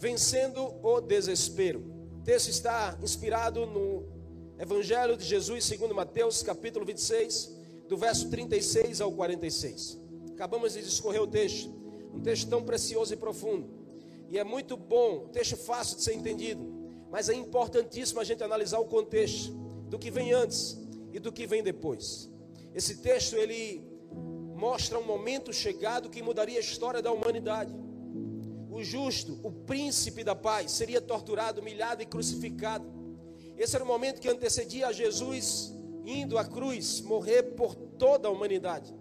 [0.00, 1.84] Vencendo o desespero.
[2.20, 4.08] O texto está inspirado no
[4.58, 7.54] Evangelho de Jesus, segundo Mateus, capítulo 26,
[7.86, 9.98] do verso 36 ao 46.
[10.32, 11.70] Acabamos de discorrer o texto,
[12.14, 13.68] um texto tão precioso e profundo.
[14.30, 16.66] E é muito bom, um texto fácil de ser entendido,
[17.10, 19.52] mas é importantíssimo a gente analisar o contexto
[19.90, 20.78] do que vem antes
[21.12, 22.30] e do que vem depois.
[22.74, 23.84] Esse texto ele
[24.56, 27.89] mostra um momento chegado que mudaria a história da humanidade.
[28.70, 32.86] O justo, o príncipe da paz, seria torturado, humilhado e crucificado.
[33.56, 35.72] Esse era o momento que antecedia a Jesus
[36.04, 38.94] indo à cruz morrer por toda a humanidade.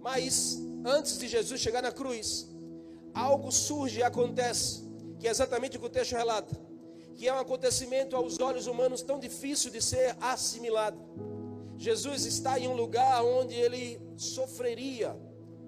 [0.00, 2.48] Mas antes de Jesus chegar na cruz,
[3.14, 4.82] algo surge e acontece,
[5.18, 6.58] que é exatamente o que o texto relata,
[7.14, 10.98] que é um acontecimento aos olhos humanos tão difícil de ser assimilado.
[11.76, 15.16] Jesus está em um lugar onde ele sofreria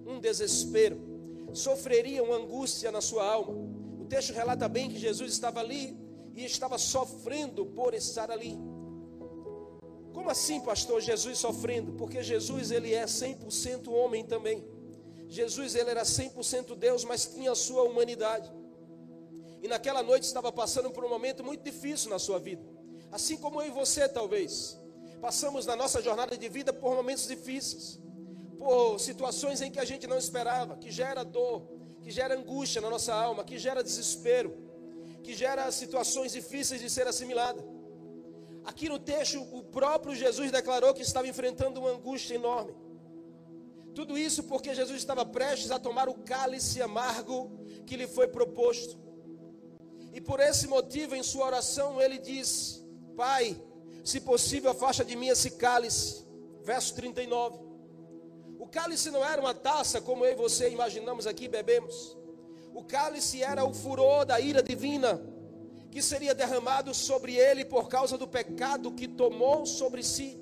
[0.06, 1.13] um desespero,
[1.54, 3.52] sofreria uma angústia na sua alma.
[4.00, 5.96] O texto relata bem que Jesus estava ali
[6.34, 8.58] e estava sofrendo por estar ali.
[10.12, 11.92] Como assim, pastor, Jesus sofrendo?
[11.92, 14.64] Porque Jesus ele é 100% homem também.
[15.28, 18.52] Jesus ele era 100% Deus, mas tinha a sua humanidade.
[19.62, 22.62] E naquela noite estava passando por um momento muito difícil na sua vida.
[23.10, 24.78] Assim como eu e você, talvez.
[25.20, 27.98] Passamos na nossa jornada de vida por momentos difíceis.
[28.64, 31.58] Por situações em que a gente não esperava, que gera dor,
[32.02, 34.50] que gera angústia na nossa alma, que gera desespero,
[35.22, 37.62] que gera situações difíceis de ser assimilada.
[38.64, 42.74] Aqui no texto, o próprio Jesus declarou que estava enfrentando uma angústia enorme.
[43.94, 47.50] Tudo isso porque Jesus estava prestes a tomar o cálice amargo
[47.86, 48.98] que lhe foi proposto.
[50.10, 52.82] E por esse motivo, em sua oração, ele diz:
[53.14, 53.60] Pai,
[54.02, 56.24] se possível, afasta de mim esse cálice.
[56.62, 57.63] Verso 39.
[58.58, 62.16] O cálice não era uma taça como eu e você imaginamos aqui, bebemos.
[62.72, 65.20] O cálice era o furor da ira divina
[65.90, 70.40] que seria derramado sobre ele por causa do pecado que tomou sobre si.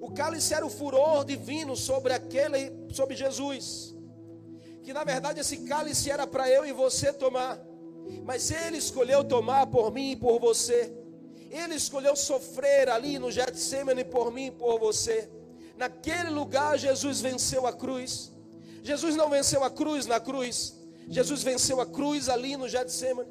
[0.00, 3.96] O cálice era o furor divino sobre aquele, sobre Jesus.
[4.84, 7.58] Que na verdade esse cálice era para eu e você tomar.
[8.22, 10.94] Mas ele escolheu tomar por mim e por você.
[11.50, 15.28] Ele escolheu sofrer ali no Getsemane por mim e por você.
[15.76, 18.32] Naquele lugar Jesus venceu a cruz.
[18.82, 20.74] Jesus não venceu a cruz na cruz.
[21.08, 23.28] Jesus venceu a cruz ali no Getsemane.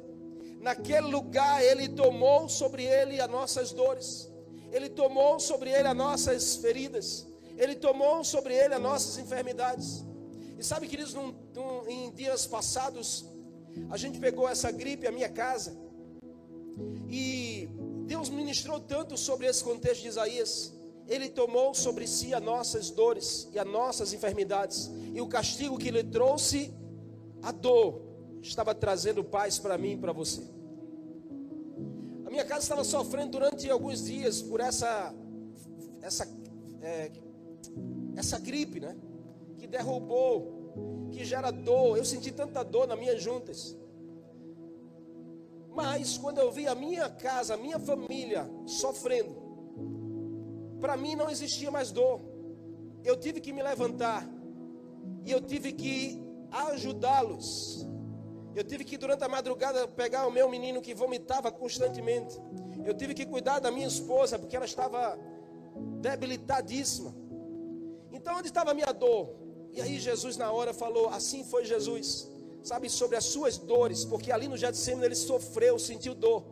[0.60, 4.30] Naquele lugar ele tomou sobre ele as nossas dores.
[4.72, 7.26] Ele tomou sobre ele as nossas feridas.
[7.56, 10.04] Ele tomou sobre ele as nossas enfermidades.
[10.58, 13.24] E sabe, queridos, num, num, em dias passados,
[13.90, 15.76] a gente pegou essa gripe à minha casa.
[17.08, 17.68] E
[18.06, 20.72] Deus ministrou tanto sobre esse contexto de Isaías.
[21.06, 24.90] Ele tomou sobre si as nossas dores e as nossas enfermidades.
[25.12, 26.72] E o castigo que ele trouxe,
[27.42, 28.02] a dor,
[28.42, 30.54] estava trazendo paz para mim e para você
[32.34, 35.14] minha casa estava sofrendo durante alguns dias por essa
[36.02, 36.26] essa
[36.82, 37.12] é,
[38.16, 38.96] essa gripe, né?
[39.56, 41.96] Que derrubou, que gera dor.
[41.96, 43.76] Eu senti tanta dor nas minhas juntas.
[45.72, 49.32] Mas quando eu vi a minha casa, a minha família sofrendo,
[50.84, 52.20] para mim não existia mais dor.
[53.10, 54.22] Eu tive que me levantar
[55.26, 55.96] e eu tive que
[56.50, 57.86] ajudá-los
[58.54, 62.40] eu tive que durante a madrugada pegar o meu menino que vomitava constantemente.
[62.84, 65.18] Eu tive que cuidar da minha esposa porque ela estava
[66.00, 67.12] debilitadíssima.
[68.12, 69.34] Então onde estava a minha dor?
[69.72, 72.30] E aí Jesus na hora falou: Assim foi Jesus.
[72.62, 76.44] Sabe sobre as suas dores, porque ali no Getsemane ele sofreu, sentiu dor.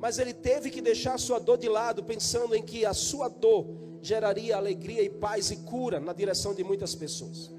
[0.00, 3.66] Mas ele teve que deixar sua dor de lado, pensando em que a sua dor
[4.00, 7.50] geraria alegria e paz e cura na direção de muitas pessoas.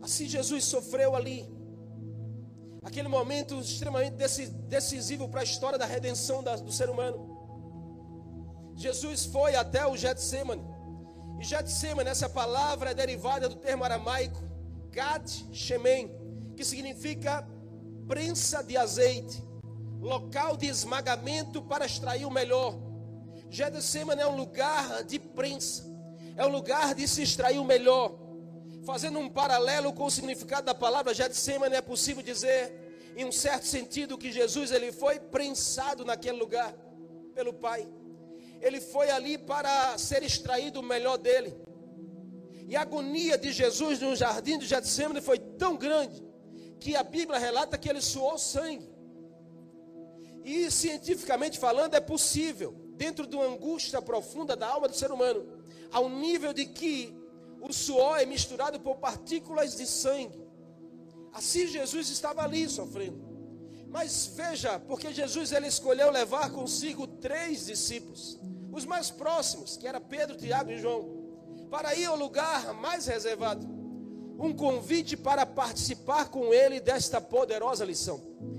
[0.00, 1.46] Assim Jesus sofreu ali.
[2.82, 4.16] Aquele momento extremamente
[4.68, 7.36] decisivo para a história da redenção do ser humano.
[8.74, 10.64] Jesus foi até o Getsemane.
[11.40, 14.40] E Getsemane, essa palavra é derivada do termo aramaico
[14.90, 16.10] Gad Shemen,
[16.56, 17.46] que significa
[18.06, 19.42] prensa de azeite,
[20.00, 22.78] local de esmagamento para extrair o melhor.
[23.50, 25.84] Getsemane é um lugar de prensa,
[26.36, 28.18] é um lugar de se extrair o melhor.
[28.84, 33.66] Fazendo um paralelo com o significado da palavra Getsemane, é possível dizer, em um certo
[33.66, 36.72] sentido, que Jesus ele foi prensado naquele lugar
[37.34, 37.88] pelo Pai.
[38.60, 41.54] Ele foi ali para ser extraído o melhor dele.
[42.66, 46.22] E a agonia de Jesus no jardim de Getsemane foi tão grande
[46.78, 48.97] que a Bíblia relata que ele suou sangue.
[50.48, 55.46] E cientificamente falando, é possível, dentro de uma angústia profunda da alma do ser humano,
[55.92, 57.14] ao nível de que
[57.60, 60.42] o suor é misturado por partículas de sangue.
[61.34, 63.20] Assim Jesus estava ali sofrendo.
[63.90, 68.38] Mas veja, porque Jesus ele escolheu levar consigo três discípulos,
[68.72, 73.66] os mais próximos, que era Pedro, Tiago e João, para ir ao lugar mais reservado.
[74.38, 78.16] Um convite para participar com ele desta poderosa lição.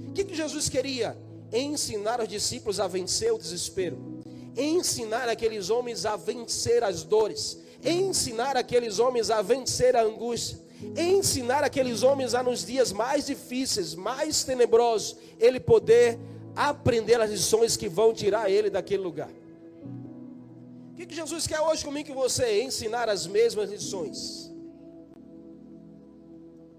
[0.07, 1.17] O que, que Jesus queria?
[1.51, 4.21] Ensinar os discípulos a vencer o desespero,
[4.55, 11.63] ensinar aqueles homens a vencer as dores, ensinar aqueles homens a vencer a angústia ensinar
[11.63, 16.17] aqueles homens a nos dias mais difíceis, mais tenebrosos, ele poder
[16.55, 19.29] aprender as lições que vão tirar ele daquele lugar.
[20.91, 22.61] O que, que Jesus quer hoje comigo e você?
[22.63, 24.51] Ensinar as mesmas lições.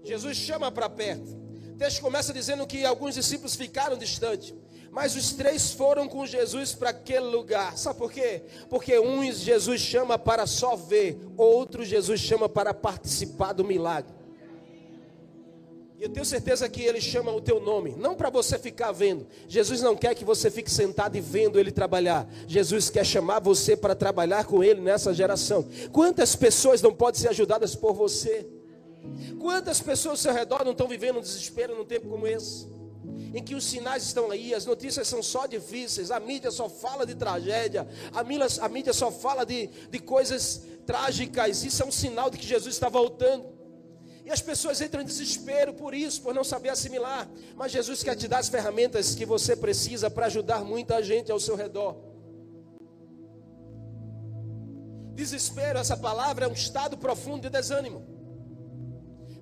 [0.03, 1.39] Jesus chama para perto.
[1.73, 4.53] O texto começa dizendo que alguns discípulos ficaram distantes.
[4.91, 7.77] Mas os três foram com Jesus para aquele lugar.
[7.77, 8.43] Sabe por quê?
[8.69, 14.13] Porque uns Jesus chama para só ver, outros Jesus chama para participar do milagre.
[15.97, 19.25] E eu tenho certeza que ele chama o teu nome, não para você ficar vendo.
[19.47, 22.27] Jesus não quer que você fique sentado e vendo ele trabalhar.
[22.45, 25.65] Jesus quer chamar você para trabalhar com ele nessa geração.
[25.91, 28.45] Quantas pessoas não podem ser ajudadas por você?
[29.39, 32.80] Quantas pessoas ao seu redor não estão vivendo um desespero num tempo como esse?
[33.33, 37.05] Em que os sinais estão aí, as notícias são só difíceis, a mídia só fala
[37.05, 41.91] de tragédia, a mídia, a mídia só fala de, de coisas trágicas, isso é um
[41.91, 43.61] sinal de que Jesus está voltando.
[44.25, 47.27] E as pessoas entram em desespero por isso, por não saber assimilar.
[47.55, 51.39] Mas Jesus quer te dar as ferramentas que você precisa para ajudar muita gente ao
[51.39, 51.97] seu redor.
[55.15, 58.05] Desespero, essa palavra é um estado profundo de desânimo.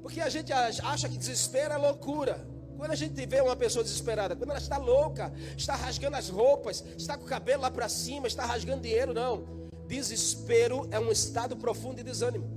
[0.02, 2.48] Porque a gente acha que desespero é loucura.
[2.80, 6.82] Quando a gente vê uma pessoa desesperada, quando ela está louca, está rasgando as roupas,
[6.98, 9.68] está com o cabelo lá para cima, está rasgando dinheiro, não.
[9.86, 12.48] Desespero é um estado profundo de desânimo.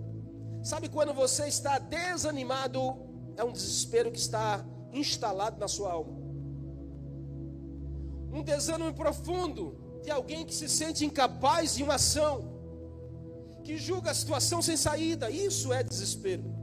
[0.63, 2.81] Sabe quando você está desanimado,
[3.37, 6.13] é um desespero que está instalado na sua alma.
[8.33, 12.61] Um desânimo profundo de alguém que se sente incapaz de uma ação,
[13.65, 15.29] que julga a situação sem saída.
[15.29, 16.62] Isso é desespero.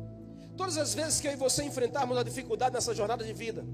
[0.59, 3.65] Todas as vezes que eu e você enfrentarmos a dificuldade nessa jornada de vida,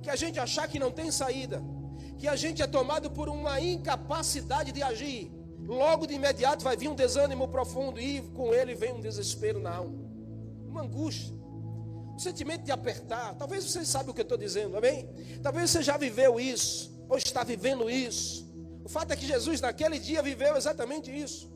[0.00, 1.60] que a gente achar que não tem saída,
[2.16, 6.86] que a gente é tomado por uma incapacidade de agir, logo de imediato vai vir
[6.86, 9.98] um desânimo profundo e com ele vem um desespero na alma,
[10.64, 11.34] uma angústia,
[12.14, 13.34] um sentimento de apertar.
[13.34, 15.08] Talvez você saiba o que eu estou dizendo, amém?
[15.42, 18.48] Talvez você já viveu isso, ou está vivendo isso.
[18.84, 21.50] O fato é que Jesus naquele dia viveu exatamente isso.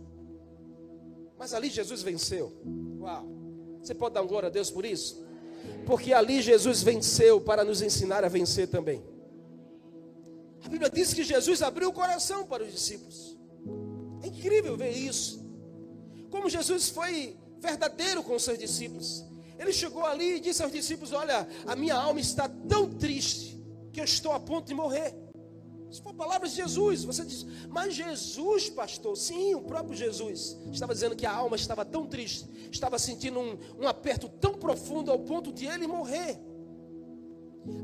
[1.38, 2.52] Mas ali Jesus venceu.
[2.98, 3.41] Uau!
[3.82, 5.24] Você pode dar glória a Deus por isso?
[5.86, 9.02] Porque ali Jesus venceu para nos ensinar a vencer também.
[10.64, 13.36] A Bíblia diz que Jesus abriu o coração para os discípulos.
[14.22, 15.44] É incrível ver isso.
[16.30, 19.24] Como Jesus foi verdadeiro com os seus discípulos.
[19.58, 23.60] Ele chegou ali e disse aos discípulos: Olha, a minha alma está tão triste
[23.92, 25.14] que eu estou a ponto de morrer.
[25.92, 27.04] Isso foi palavras de Jesus.
[27.04, 31.84] Você diz, mas Jesus, pastor, sim, o próprio Jesus estava dizendo que a alma estava
[31.84, 36.40] tão triste, estava sentindo um, um aperto tão profundo ao ponto de ele morrer.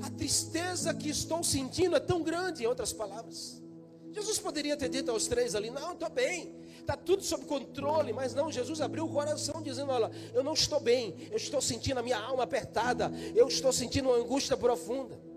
[0.03, 3.63] A tristeza que estou sentindo é tão grande, em outras palavras.
[4.11, 8.15] Jesus poderia ter dito aos três ali: Não, estou bem, está tudo sob controle.
[8.15, 11.99] Mas não, Jesus abriu o coração, dizendo: Olha, eu não estou bem, eu estou sentindo
[12.01, 15.28] a minha alma apertada, eu estou sentindo uma angústia profunda.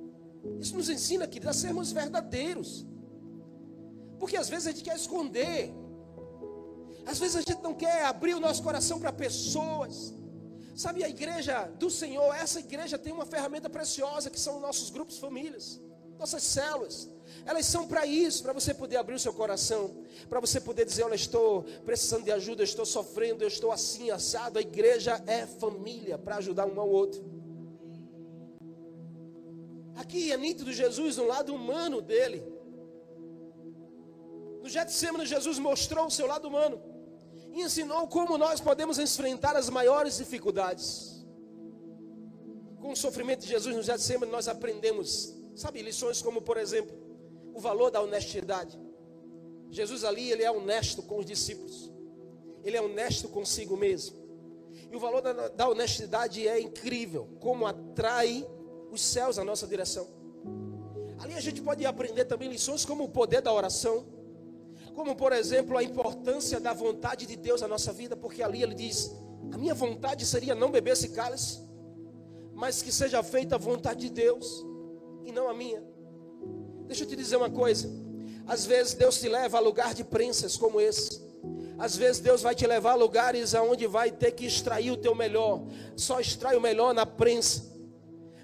[0.59, 2.85] Isso nos ensina, queridos, a sermos verdadeiros.
[4.19, 5.73] Porque às vezes a gente quer esconder.
[7.05, 10.13] Às vezes a gente não quer abrir o nosso coração para pessoas.
[10.75, 15.17] Sabe, a igreja do Senhor, essa igreja tem uma ferramenta preciosa que são nossos grupos
[15.17, 15.81] famílias,
[16.17, 17.09] nossas células.
[17.45, 21.03] Elas são para isso, para você poder abrir o seu coração, para você poder dizer:
[21.03, 24.59] Olha, estou precisando de ajuda, estou sofrendo, eu estou assim, assado.
[24.59, 27.40] A igreja é família para ajudar um ao outro.
[30.11, 32.43] Aqui é nítido Jesus no lado humano dele.
[34.61, 36.81] No Getsemane, Jesus mostrou o seu lado humano
[37.53, 41.25] e ensinou como nós podemos enfrentar as maiores dificuldades.
[42.81, 46.93] Com o sofrimento de Jesus no Getsemane, nós aprendemos, sabe, lições como, por exemplo,
[47.53, 48.77] o valor da honestidade.
[49.69, 51.89] Jesus ali, ele é honesto com os discípulos.
[52.65, 54.17] Ele é honesto consigo mesmo.
[54.91, 58.45] E o valor da, da honestidade é incrível, como atrai
[58.91, 60.07] os céus à nossa direção.
[61.19, 64.05] Ali a gente pode aprender também lições como o poder da oração,
[64.93, 68.75] como por exemplo a importância da vontade de Deus na nossa vida, porque ali ele
[68.75, 69.11] diz:
[69.51, 71.61] A minha vontade seria não beber esse cálice,
[72.53, 74.65] mas que seja feita a vontade de Deus
[75.23, 75.83] e não a minha.
[76.87, 77.89] Deixa eu te dizer uma coisa:
[78.47, 81.21] às vezes Deus te leva a lugar de prensas como esse.
[81.77, 85.15] Às vezes Deus vai te levar a lugares aonde vai ter que extrair o teu
[85.15, 85.63] melhor.
[85.95, 87.63] Só extrai o melhor na prensa.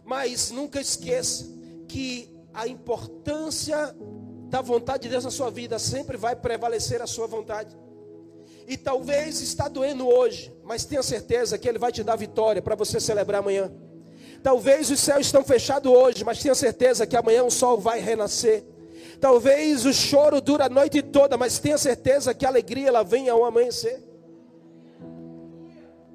[0.08, 1.46] Mas nunca esqueça
[1.86, 3.94] que a importância
[4.50, 7.78] da vontade de Deus na sua vida sempre vai prevalecer a sua vontade.
[8.66, 12.74] E talvez está doendo hoje, mas tenha certeza que Ele vai te dar vitória para
[12.74, 13.70] você celebrar amanhã.
[14.42, 18.64] Talvez os céus estão fechados hoje, mas tenha certeza que amanhã o sol vai renascer.
[19.20, 23.28] Talvez o choro dure a noite toda, mas tenha certeza que a alegria ela vem
[23.28, 24.02] ao amanhecer.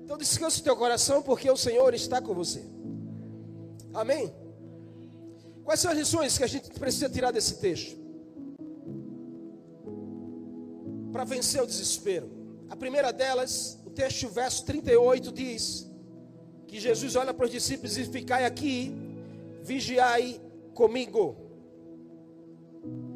[0.02, 2.62] Então descanse o teu coração, porque o Senhor está com você.
[3.94, 4.32] Amém?
[5.64, 7.96] Quais são as lições que a gente precisa tirar desse texto?
[11.12, 12.30] Para vencer o desespero.
[12.68, 15.90] A primeira delas, o texto, verso 38, diz
[16.66, 18.94] que Jesus olha para os discípulos e ficai aqui,
[19.62, 20.40] vigiai
[20.72, 21.36] comigo.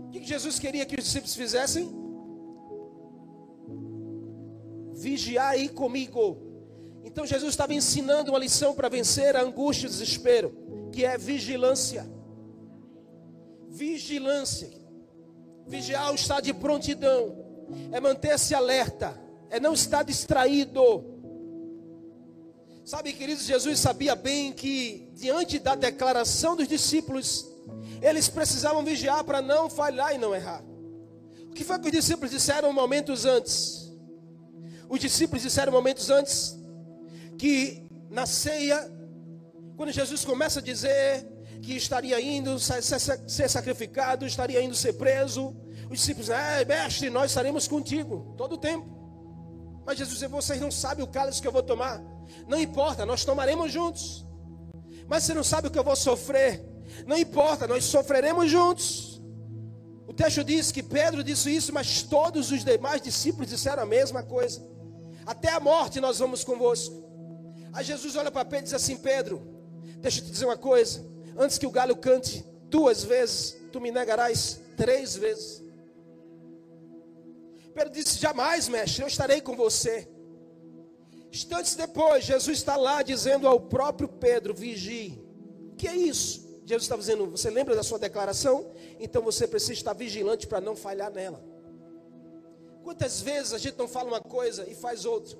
[0.06, 1.90] O que Jesus queria que os discípulos fizessem?
[4.92, 6.37] Vigiai comigo.
[7.02, 10.54] Então Jesus estava ensinando uma lição para vencer a angústia e o desespero,
[10.97, 12.09] que é vigilância.
[13.69, 14.71] Vigilância.
[15.67, 17.37] Vigiar o estado de prontidão.
[17.93, 21.05] É manter-se alerta é não estar distraído.
[22.83, 27.47] Sabe, queridos, Jesus sabia bem que, diante da declaração dos discípulos,
[28.00, 30.65] eles precisavam vigiar para não falhar e não errar.
[31.50, 33.93] O que foi que os discípulos disseram momentos antes?
[34.88, 36.57] Os discípulos disseram momentos antes
[37.37, 38.96] que na ceia,
[39.76, 41.26] quando Jesus começa a dizer
[41.62, 45.54] que estaria indo ser sacrificado, estaria indo ser preso,
[45.90, 48.97] os discípulos, é, mestre, nós estaremos contigo todo o tempo.
[49.85, 52.02] Mas Jesus disse: Vocês não sabem o cálice que eu vou tomar.
[52.49, 54.26] Não importa, nós tomaremos juntos.
[55.06, 56.64] Mas você não sabe o que eu vou sofrer.
[57.06, 59.23] Não importa, nós sofreremos juntos.
[60.09, 64.23] O texto diz que Pedro disse isso, mas todos os demais discípulos disseram a mesma
[64.23, 64.66] coisa.
[65.25, 67.04] Até a morte nós vamos convosco.
[67.73, 69.56] Aí Jesus olha para Pedro e diz assim: Pedro,
[69.97, 71.05] deixa eu te dizer uma coisa.
[71.37, 75.62] Antes que o galho cante duas vezes, tu me negarás três vezes.
[77.75, 80.09] Pedro disse: Jamais, mestre, eu estarei com você.
[81.31, 85.23] Instantes depois, Jesus está lá dizendo ao próprio Pedro: Vigie.
[85.73, 86.47] O que é isso?
[86.65, 88.73] Jesus está dizendo: Você lembra da sua declaração?
[88.99, 91.45] Então você precisa estar vigilante para não falhar nela.
[92.83, 95.37] Quantas vezes a gente não fala uma coisa e faz outra?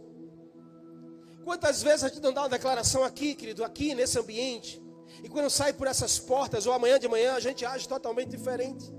[1.47, 4.83] Quantas vezes a gente não dá uma declaração aqui, querido, aqui nesse ambiente,
[5.23, 8.93] e quando sai por essas portas, ou amanhã de manhã, a gente age totalmente diferente?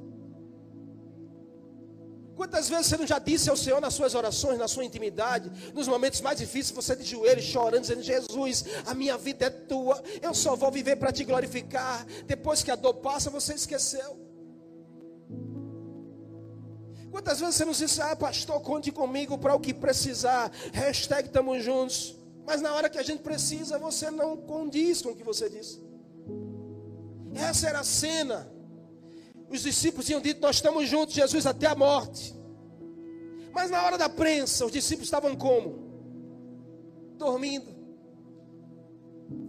[2.38, 5.90] Quantas vezes você não já disse ao Senhor nas suas orações, na sua intimidade, nos
[5.90, 10.34] momentos mais difíceis, você de joelhos chorando, dizendo: Jesus, a minha vida é tua, eu
[10.34, 12.06] só vou viver para te glorificar.
[12.26, 14.18] Depois que a dor passa, você esqueceu.
[17.12, 21.62] Quantas vezes você não disse, ah, pastor, conte comigo para o que precisar, hashtag estamos
[21.62, 22.17] juntos.
[22.48, 25.82] Mas na hora que a gente precisa, você não condiz com o que você disse.
[27.36, 28.58] Essa era a cena
[29.50, 32.36] os discípulos tinham dito: Nós estamos juntos, Jesus, até a morte.
[33.52, 35.68] Mas na hora da prensa, os discípulos estavam como?
[37.18, 37.76] Dormindo.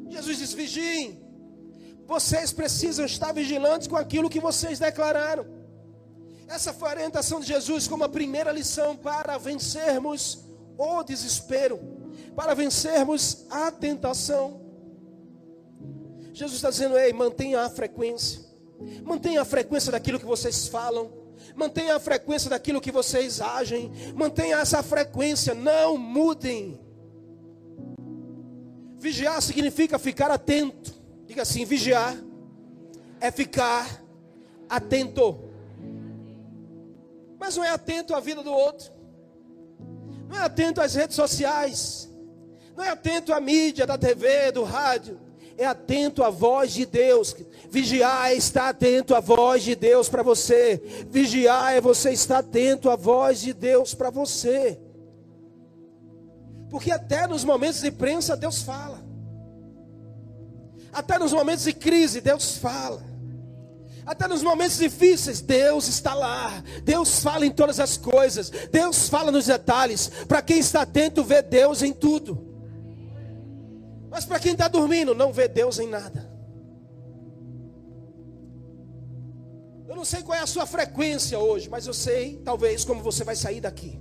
[0.08, 1.26] Jesus diz: Vigiem.
[2.06, 5.44] Vocês precisam estar vigilantes com aquilo que vocês declararam.
[6.48, 10.46] Essa foi a orientação de Jesus como a primeira lição para vencermos
[10.78, 11.78] o desespero,
[12.38, 14.60] para vencermos a tentação.
[16.32, 18.40] Jesus está dizendo: Ei, mantenha a frequência.
[19.02, 21.10] Mantenha a frequência daquilo que vocês falam.
[21.56, 23.90] Mantenha a frequência daquilo que vocês agem.
[24.14, 25.52] Mantenha essa frequência.
[25.52, 26.80] Não mudem.
[29.00, 30.94] Vigiar significa ficar atento.
[31.26, 32.16] Diga assim: vigiar
[33.20, 34.00] é ficar
[34.68, 35.40] atento.
[37.36, 38.92] Mas não é atento à vida do outro.
[40.28, 42.07] Não é atento às redes sociais.
[42.78, 45.18] Não é atento à mídia da TV, do rádio
[45.58, 47.34] é atento à voz de Deus.
[47.68, 50.80] Vigiar é estar atento à voz de Deus para você.
[51.10, 54.78] Vigiar é você estar atento à voz de Deus para você.
[56.70, 59.02] Porque até nos momentos de prensa Deus fala.
[60.92, 63.02] Até nos momentos de crise Deus fala.
[64.06, 66.62] Até nos momentos difíceis, Deus está lá.
[66.84, 68.48] Deus fala em todas as coisas.
[68.70, 70.08] Deus fala nos detalhes.
[70.28, 72.47] Para quem está atento, vê Deus em tudo.
[74.10, 76.28] Mas para quem está dormindo, não vê Deus em nada.
[79.88, 83.24] Eu não sei qual é a sua frequência hoje, mas eu sei, talvez, como você
[83.24, 83.98] vai sair daqui.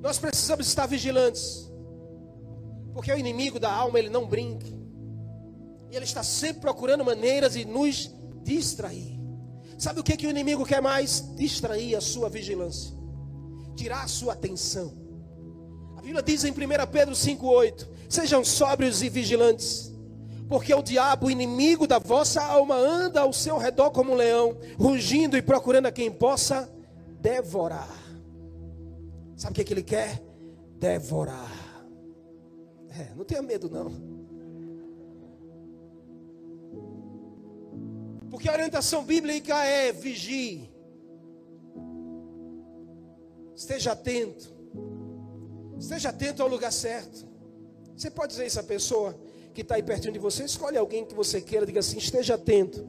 [0.00, 1.70] Nós precisamos estar vigilantes,
[2.92, 4.66] porque o inimigo da alma ele não brinca,
[5.90, 9.20] e ele está sempre procurando maneiras de nos distrair.
[9.78, 11.34] Sabe o que, que o inimigo quer mais?
[11.34, 12.96] Distrair a sua vigilância,
[13.76, 15.01] tirar a sua atenção.
[16.02, 16.54] A Bíblia diz em 1
[16.90, 19.92] Pedro 5,8: Sejam sóbrios e vigilantes,
[20.48, 25.36] Porque o diabo, inimigo da vossa alma, anda ao seu redor como um leão, rugindo
[25.36, 26.68] e procurando a quem possa
[27.20, 27.88] devorar.
[29.36, 30.20] Sabe o que, é que ele quer?
[30.76, 31.86] Devorar.
[32.98, 33.92] É, não tenha medo, não.
[38.28, 40.68] Porque a orientação bíblica é vigie.
[43.54, 44.51] Esteja atento.
[45.82, 47.26] Esteja atento ao lugar certo.
[47.96, 49.18] Você pode dizer isso à pessoa
[49.52, 50.44] que está aí pertinho de você?
[50.44, 52.86] Escolhe alguém que você queira, diga assim: esteja atento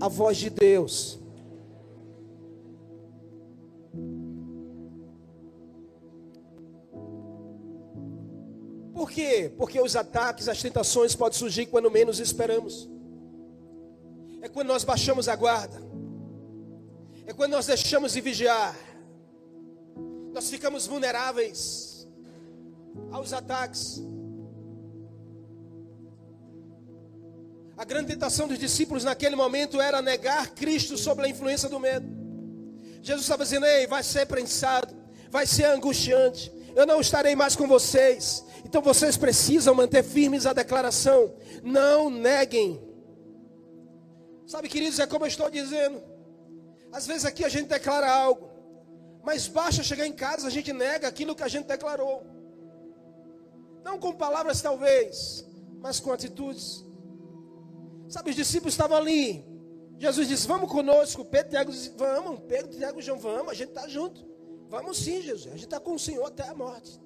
[0.00, 1.20] à voz de Deus.
[8.92, 9.52] Por quê?
[9.56, 12.90] Porque os ataques, as tentações podem surgir quando menos esperamos.
[14.40, 15.80] É quando nós baixamos a guarda.
[17.26, 18.76] É quando nós deixamos de vigiar.
[20.32, 21.91] Nós ficamos vulneráveis
[23.10, 24.02] aos ataques.
[27.76, 32.06] A grande tentação dos discípulos naquele momento era negar Cristo sob a influência do medo.
[33.02, 34.94] Jesus estava dizendo: Ei, vai ser prensado,
[35.30, 38.44] vai ser angustiante, eu não estarei mais com vocês.
[38.64, 42.80] Então vocês precisam manter firmes a declaração: não neguem.
[44.46, 46.02] Sabe, queridos, é como eu estou dizendo.
[46.92, 48.50] Às vezes aqui a gente declara algo,
[49.24, 52.31] mas basta chegar em casa, a gente nega aquilo que a gente declarou.
[53.82, 55.44] Não com palavras, talvez,
[55.80, 56.84] mas com atitudes.
[58.08, 59.44] Sabe, os discípulos estavam ali.
[59.98, 61.24] Jesus disse: Vamos conosco.
[61.24, 62.40] Pedro Tiago disse: Vamos.
[62.48, 63.50] Pedro, Tiago e João, vamos.
[63.50, 64.24] A gente está junto.
[64.68, 65.46] Vamos sim, Jesus.
[65.46, 67.00] A gente está com o Senhor até a morte.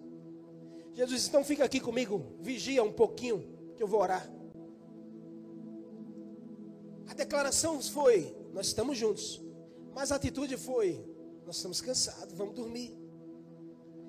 [0.95, 2.37] Jesus disse: Então fica aqui comigo.
[2.41, 4.29] Vigia um pouquinho, que eu vou orar.
[7.07, 9.43] A declaração foi: Nós estamos juntos.
[9.95, 11.05] Mas a atitude foi:
[11.45, 12.97] Nós estamos cansados, vamos dormir.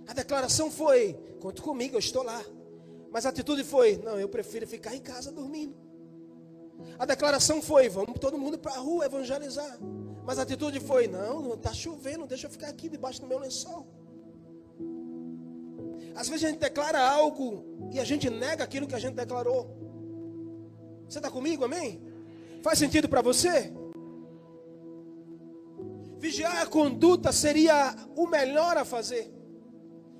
[0.07, 2.43] A declaração foi: Conta comigo, eu estou lá.
[3.17, 5.75] Mas a atitude foi: Não, eu prefiro ficar em casa dormindo.
[6.99, 9.75] A declaração foi: Vamos todo mundo para a rua evangelizar.
[10.23, 13.87] Mas a atitude foi: Não, está chovendo, deixa eu ficar aqui debaixo do meu lençol.
[16.13, 19.63] Às vezes a gente declara algo e a gente nega aquilo que a gente declarou.
[21.09, 21.99] Você está comigo, amém?
[22.61, 23.73] Faz sentido para você?
[26.19, 29.36] Vigiar a conduta seria o melhor a fazer.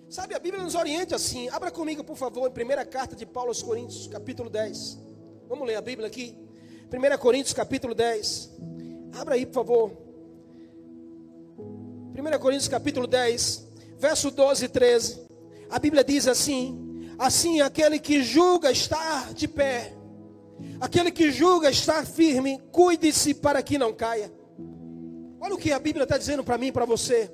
[0.09, 1.49] Sabe, a Bíblia nos orienta assim.
[1.49, 4.97] Abra comigo, por favor, em primeira carta de Paulo aos Coríntios, capítulo 10.
[5.49, 6.37] Vamos ler a Bíblia aqui.
[6.91, 8.51] 1 Coríntios, capítulo 10.
[9.19, 9.91] Abra aí, por favor.
[11.57, 13.67] 1 Coríntios, capítulo 10,
[13.97, 15.27] verso 12 e 13.
[15.69, 19.97] A Bíblia diz assim: Assim aquele que julga estar de pé,
[20.79, 24.31] Aquele que julga estar firme, cuide-se para que não caia.
[25.39, 27.31] Olha o que a Bíblia está dizendo para mim e para você.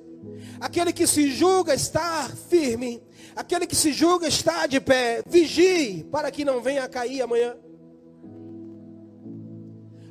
[0.59, 3.01] Aquele que se julga estar firme,
[3.35, 7.55] aquele que se julga estar de pé, vigie para que não venha a cair amanhã.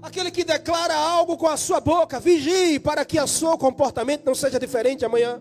[0.03, 4.35] Aquele que declara algo com a sua boca, vigie para que o seu comportamento não
[4.35, 5.40] seja diferente amanhã.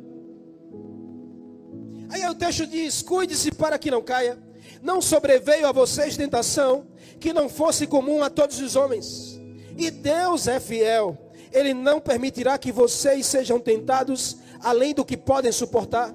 [2.10, 4.38] Aí o texto diz: cuide-se para que não caia.
[4.82, 6.88] Não sobreveio a vocês tentação
[7.20, 9.40] que não fosse comum a todos os homens.
[9.78, 11.18] E Deus é fiel.
[11.52, 16.14] Ele não permitirá que vocês sejam tentados além do que podem suportar.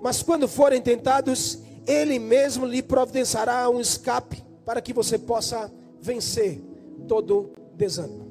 [0.00, 6.60] Mas quando forem tentados, Ele mesmo lhe providenciará um escape para que você possa vencer
[7.06, 8.28] todo desânimo.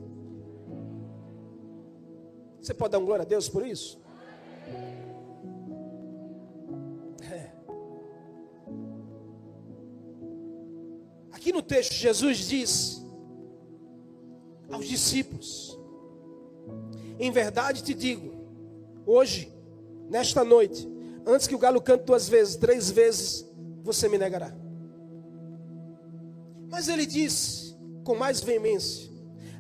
[2.62, 4.00] Você pode dar um glória a Deus por isso?
[11.48, 13.02] Aqui no texto, Jesus diz
[14.70, 15.80] aos discípulos:
[17.17, 18.37] Em verdade te digo,
[19.08, 19.52] hoje,
[20.10, 20.88] nesta noite,
[21.26, 23.46] antes que o galo cante duas vezes, três vezes,
[23.82, 24.54] você me negará.
[26.70, 29.10] Mas ele diz com mais veemência: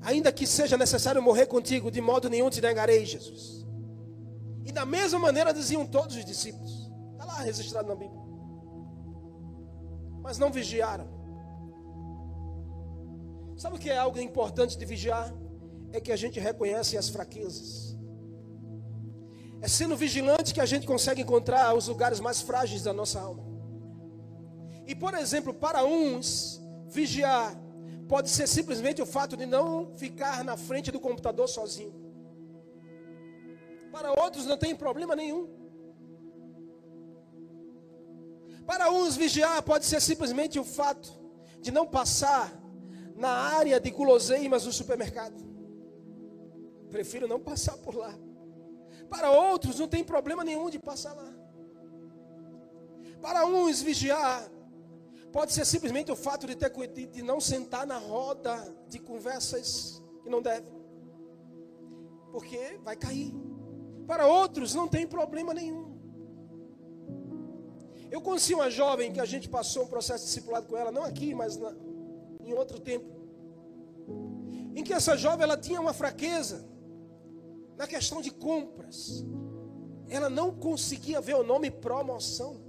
[0.01, 3.65] Ainda que seja necessário morrer contigo, de modo nenhum te negarei, Jesus.
[4.65, 6.91] E da mesma maneira diziam todos os discípulos.
[7.13, 8.21] Está lá registrado na Bíblia.
[10.21, 11.07] Mas não vigiaram.
[13.57, 15.33] Sabe o que é algo importante de vigiar?
[15.91, 17.96] É que a gente reconhece as fraquezas.
[19.61, 23.43] É sendo vigilante que a gente consegue encontrar os lugares mais frágeis da nossa alma.
[24.85, 27.55] E, por exemplo, para uns, vigiar
[28.07, 31.93] pode ser simplesmente o fato de não ficar na frente do computador sozinho.
[33.91, 35.49] Para outros, não tem problema nenhum.
[38.65, 41.09] Para uns, vigiar pode ser simplesmente o fato
[41.61, 42.53] de não passar
[43.15, 45.35] na área de guloseimas do supermercado.
[46.89, 48.13] Prefiro não passar por lá.
[49.09, 51.33] Para outros não tem problema nenhum de passar lá.
[53.21, 54.49] Para uns vigiar
[55.31, 56.71] Pode ser simplesmente o fato de ter
[57.11, 60.65] de não sentar na roda de conversas que não deve.
[62.31, 63.33] Porque vai cair.
[64.05, 65.95] Para outros não tem problema nenhum.
[68.09, 71.35] Eu conheci uma jovem que a gente passou um processo discipulado com ela, não aqui,
[71.35, 71.71] mas na,
[72.43, 73.05] em outro tempo.
[74.75, 76.65] Em que essa jovem ela tinha uma fraqueza
[77.77, 79.25] na questão de compras.
[80.09, 82.59] Ela não conseguia ver o nome promoção.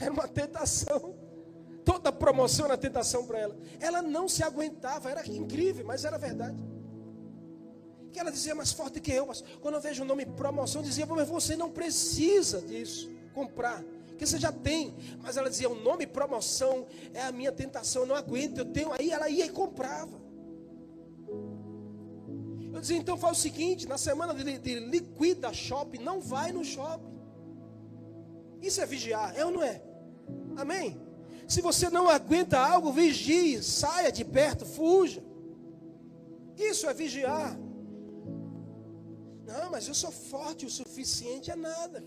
[0.00, 1.14] Era uma tentação.
[1.84, 3.56] Toda promoção era tentação para ela.
[3.78, 6.64] Ela não se aguentava, era incrível, mas era verdade.
[8.12, 10.86] Que ela dizia mais forte que eu, mas quando eu vejo o nome promoção, eu
[10.86, 13.84] dizia, mas você não precisa disso comprar,
[14.16, 14.96] que você já tem.
[15.22, 18.90] Mas ela dizia: o nome promoção é a minha tentação, eu não aguento, eu tenho.
[18.92, 20.25] Aí ela ia e comprava.
[22.76, 26.62] Eu dizia: então faz o seguinte: na semana de, de liquida shopping, não vai no
[26.62, 27.16] shopping.
[28.60, 29.82] Isso é vigiar, é ou não é?
[30.56, 31.00] Amém?
[31.48, 35.22] Se você não aguenta algo, vigie, saia de perto, fuja.
[36.56, 37.58] Isso é vigiar.
[39.46, 42.04] Não, mas eu sou forte o suficiente, é nada.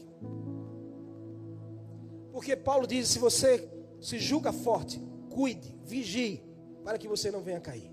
[2.31, 3.67] Porque Paulo diz: se você
[3.99, 5.01] se julga forte,
[5.31, 6.43] cuide, vigie,
[6.83, 7.91] para que você não venha cair.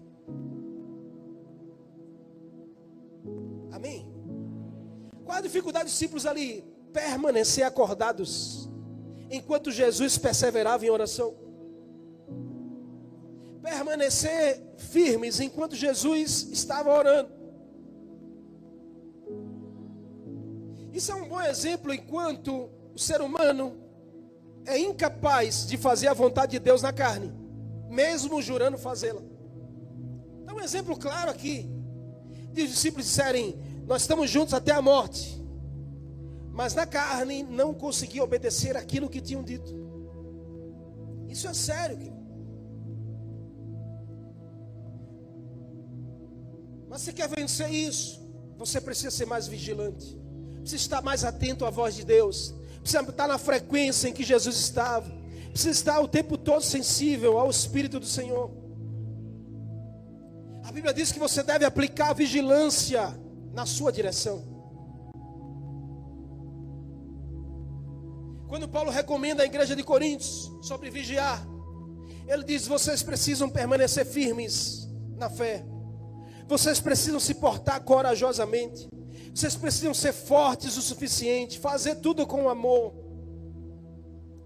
[3.76, 4.08] Amém?
[5.26, 6.64] Qual a dificuldade dos discípulos ali?
[6.94, 8.70] Permanecer acordados,
[9.30, 11.34] enquanto Jesus perseverava em oração.
[13.62, 17.28] Permanecer firmes enquanto Jesus estava orando.
[20.90, 23.76] Isso é um bom exemplo enquanto o ser humano
[24.64, 27.30] é incapaz de fazer a vontade de Deus na carne,
[27.90, 29.20] mesmo jurando fazê-la.
[30.46, 31.68] Dá um exemplo claro aqui.
[32.52, 35.40] De os discípulos disserem: Nós estamos juntos até a morte,
[36.50, 39.72] mas na carne não conseguiam obedecer aquilo que tinham dito.
[41.28, 42.16] Isso é sério, querido.
[46.88, 48.20] Mas você quer vencer isso?
[48.58, 50.18] Você precisa ser mais vigilante,
[50.60, 54.56] precisa estar mais atento à voz de Deus, precisa estar na frequência em que Jesus
[54.56, 55.08] estava,
[55.50, 58.50] precisa estar o tempo todo sensível ao Espírito do Senhor.
[60.64, 63.14] A Bíblia diz que você deve aplicar vigilância
[63.56, 64.44] na sua direção.
[68.46, 71.42] Quando Paulo recomenda à igreja de Coríntios sobre vigiar,
[72.28, 75.64] ele diz: vocês precisam permanecer firmes na fé,
[76.46, 78.88] vocês precisam se portar corajosamente,
[79.34, 82.92] vocês precisam ser fortes o suficiente, fazer tudo com amor.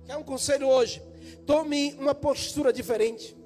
[0.07, 1.03] Quer um conselho hoje?
[1.45, 3.37] Tome uma postura diferente.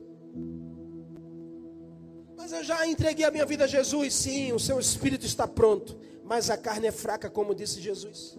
[2.45, 4.13] Mas eu já entreguei a minha vida a Jesus.
[4.13, 5.97] Sim, o seu espírito está pronto.
[6.23, 8.37] Mas a carne é fraca, como disse Jesus.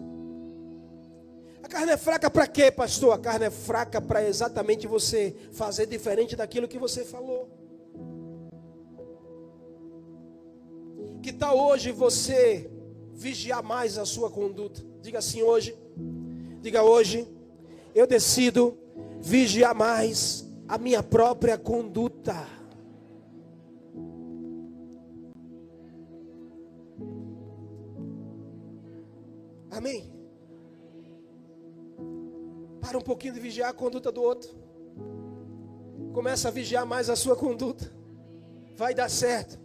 [1.60, 3.12] A carne é fraca para quê, pastor?
[3.12, 7.50] A carne é fraca para exatamente você fazer diferente daquilo que você falou.
[11.20, 12.70] Que tal hoje você
[13.12, 14.84] vigiar mais a sua conduta.
[15.02, 15.76] Diga assim hoje.
[16.60, 17.26] Diga hoje,
[17.92, 18.78] eu decido
[19.20, 22.54] vigiar mais a minha própria conduta.
[29.76, 30.10] Amém.
[32.80, 34.48] Para um pouquinho de vigiar a conduta do outro.
[36.14, 37.92] Começa a vigiar mais a sua conduta.
[38.74, 39.58] Vai dar certo.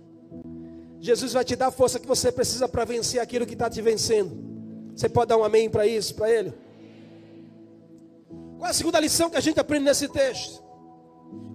[1.00, 3.82] Jesus vai te dar a força que você precisa para vencer aquilo que está te
[3.82, 4.38] vencendo.
[4.94, 6.54] Você pode dar um amém para isso, para Ele?
[8.58, 10.62] Qual é a segunda lição que a gente aprende nesse texto?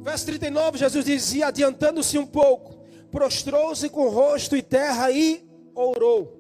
[0.01, 2.75] Verso 39, Jesus dizia: adiantando-se um pouco,
[3.11, 6.36] prostrou-se com rosto e terra e orou.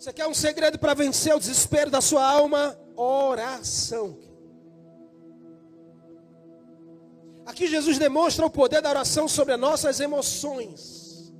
[0.00, 2.74] Você quer um segredo para vencer o desespero da sua alma?
[2.96, 4.16] Oração.
[7.44, 11.34] Aqui Jesus demonstra o poder da oração sobre as nossas emoções.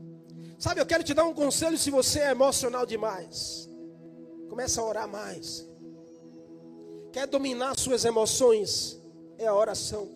[0.59, 3.67] Sabe, eu quero te dar um conselho se você é emocional demais.
[4.51, 5.67] Começa a orar mais.
[7.15, 9.01] Quer dominar suas emoções?
[9.39, 10.07] É a oração.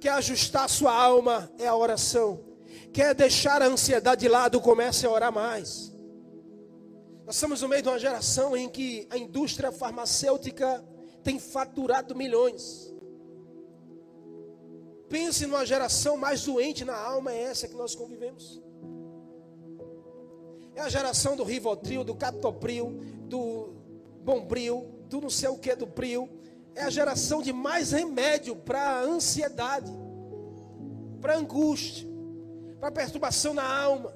[0.00, 1.50] Quer ajustar sua alma?
[1.58, 2.44] É a oração.
[2.92, 4.60] Quer deixar a ansiedade de lado?
[4.60, 5.90] Comece a orar mais.
[7.24, 10.84] Nós estamos no meio de uma geração em que a indústria farmacêutica
[11.22, 12.92] tem faturado milhões.
[15.08, 18.62] Pense numa geração mais doente na alma, é essa que nós convivemos.
[20.74, 23.74] É a geração do Rivotril, do Captopril, do
[24.22, 26.28] Bombril, do não sei o que do Pril.
[26.74, 29.90] É a geração de mais remédio para ansiedade,
[31.20, 32.08] para angústia,
[32.78, 34.14] para perturbação na alma.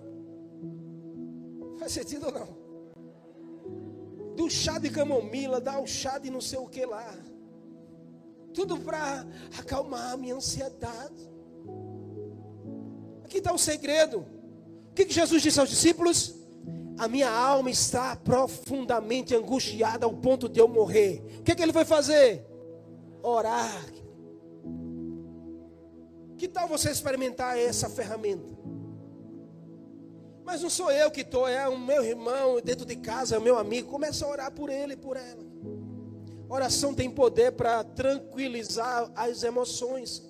[1.78, 2.63] Faz sentido ou não?
[4.34, 7.14] Do chá de camomila, dá o chá de não sei o que lá.
[8.52, 9.26] tudo para
[9.58, 11.28] acalmar a minha ansiedade.
[13.24, 14.24] Aqui está o segredo.
[14.90, 16.36] O que, que Jesus disse aos discípulos?
[16.96, 21.20] A minha alma está profundamente angustiada ao ponto de eu morrer.
[21.40, 22.46] O que, que ele foi fazer?
[23.20, 23.84] Orar.
[26.36, 28.54] Que tal você experimentar essa ferramenta?
[30.44, 33.42] Mas não sou eu que estou, é o meu irmão dentro de casa, é o
[33.42, 33.90] meu amigo.
[33.90, 35.42] Começa a orar por ele e por ela.
[36.48, 40.22] Oração tem poder para tranquilizar as emoções.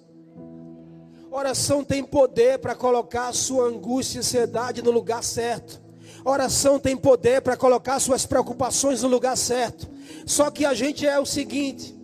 [1.30, 5.82] Oração tem poder para colocar a sua angústia e ansiedade no lugar certo.
[6.24, 9.90] Oração tem poder para colocar suas preocupações no lugar certo.
[10.24, 11.94] Só que a gente é o seguinte: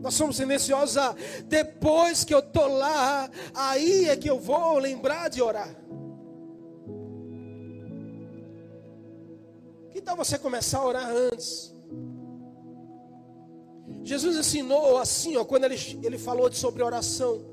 [0.00, 0.96] nós somos silenciosos.
[0.96, 5.68] Ah, depois que eu estou lá, aí é que eu vou lembrar de orar.
[9.98, 11.74] Que tal você começar a orar antes?
[14.04, 17.44] Jesus ensinou assim, ó, quando ele, ele falou sobre oração.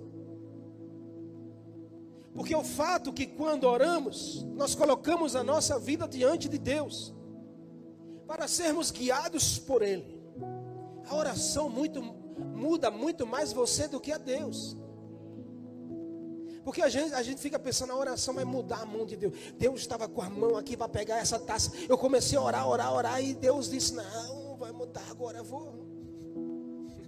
[2.36, 7.16] Porque o fato que quando oramos, nós colocamos a nossa vida diante de Deus,
[8.28, 10.22] para sermos guiados por Ele.
[11.08, 14.78] A oração muito, muda muito mais você do que a Deus.
[16.66, 19.38] Porque a gente, a gente fica pensando, a oração vai mudar a mão de Deus.
[19.56, 21.72] Deus estava com a mão aqui para pegar essa taça.
[21.88, 25.86] Eu comecei a orar, orar, orar, e Deus disse: Não, vai mudar agora, vou.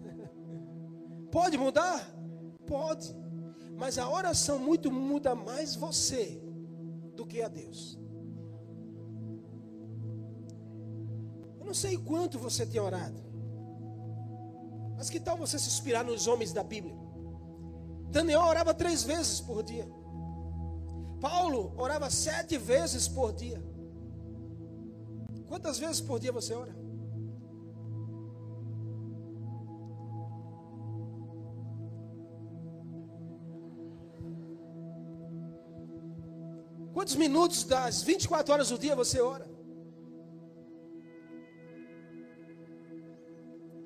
[1.31, 2.07] Pode mudar?
[2.67, 3.15] Pode.
[3.75, 6.39] Mas a oração muito muda mais você
[7.15, 7.97] do que a Deus.
[11.59, 13.19] Eu não sei quanto você tem orado.
[14.95, 17.06] Mas que tal você se inspirar nos homens da Bíblia?
[18.09, 19.87] Daniel orava três vezes por dia.
[21.19, 23.61] Paulo orava sete vezes por dia.
[25.47, 26.75] Quantas vezes por dia você ora?
[36.93, 39.47] Quantos minutos das 24 horas do dia você ora?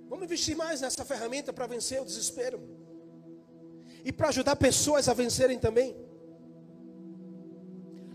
[0.09, 2.80] Vamos investir mais nessa ferramenta para vencer o desespero.
[4.03, 5.95] E para ajudar pessoas a vencerem também.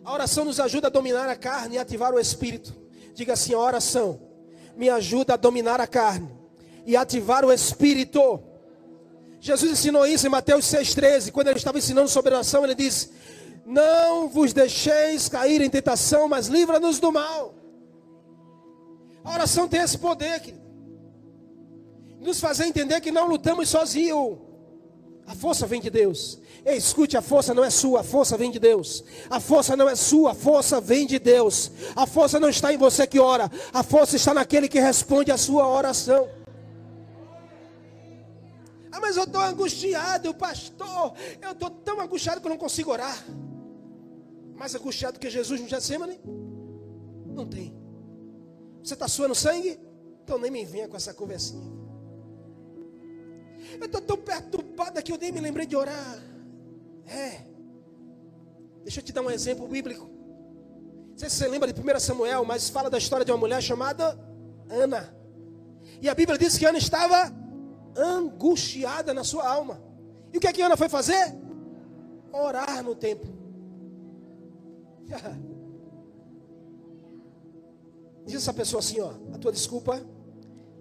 [0.04, 2.74] A oração nos ajuda a dominar a carne e ativar o espírito.
[3.14, 4.20] Diga assim: a oração
[4.76, 6.30] me ajuda a dominar a carne
[6.84, 8.42] e ativar o espírito.
[9.40, 11.30] Jesus ensinou isso em Mateus 6,13.
[11.32, 13.10] Quando ele estava ensinando sobre oração, ele disse:
[13.66, 17.52] não vos deixeis cair em tentação, mas livra-nos do mal.
[19.24, 20.64] A oração tem esse poder, querido.
[22.20, 24.38] Nos fazer entender que não lutamos sozinhos.
[25.26, 26.38] A força vem de Deus.
[26.64, 29.04] Ei, escute, a força não é sua, a força vem de Deus.
[29.28, 31.70] A força não é sua, a força vem de Deus.
[31.94, 35.36] A força não está em você que ora, a força está naquele que responde a
[35.36, 36.28] sua oração.
[38.92, 41.12] Ah, mas eu estou angustiado, pastor.
[41.42, 43.22] Eu estou tão angustiado que eu não consigo orar
[44.56, 46.18] mais angustiado que Jesus no Getsemane?
[47.26, 47.76] Não tem.
[48.82, 49.78] Você está suando sangue?
[50.24, 51.75] Então nem me venha com essa conversinha.
[53.80, 56.18] Eu estou tão perturbado que eu nem me lembrei de orar.
[57.06, 57.40] É.
[58.82, 60.08] Deixa eu te dar um exemplo bíblico.
[61.10, 63.62] Não sei se você lembra de 1 Samuel, mas fala da história de uma mulher
[63.62, 64.18] chamada
[64.68, 65.14] Ana.
[66.00, 67.32] E a Bíblia diz que Ana estava
[67.96, 69.80] angustiada na sua alma.
[70.32, 71.34] E o que é que Ana foi fazer?
[72.32, 73.34] Orar no templo.
[78.26, 80.04] Diz essa pessoa assim, ó, a tua desculpa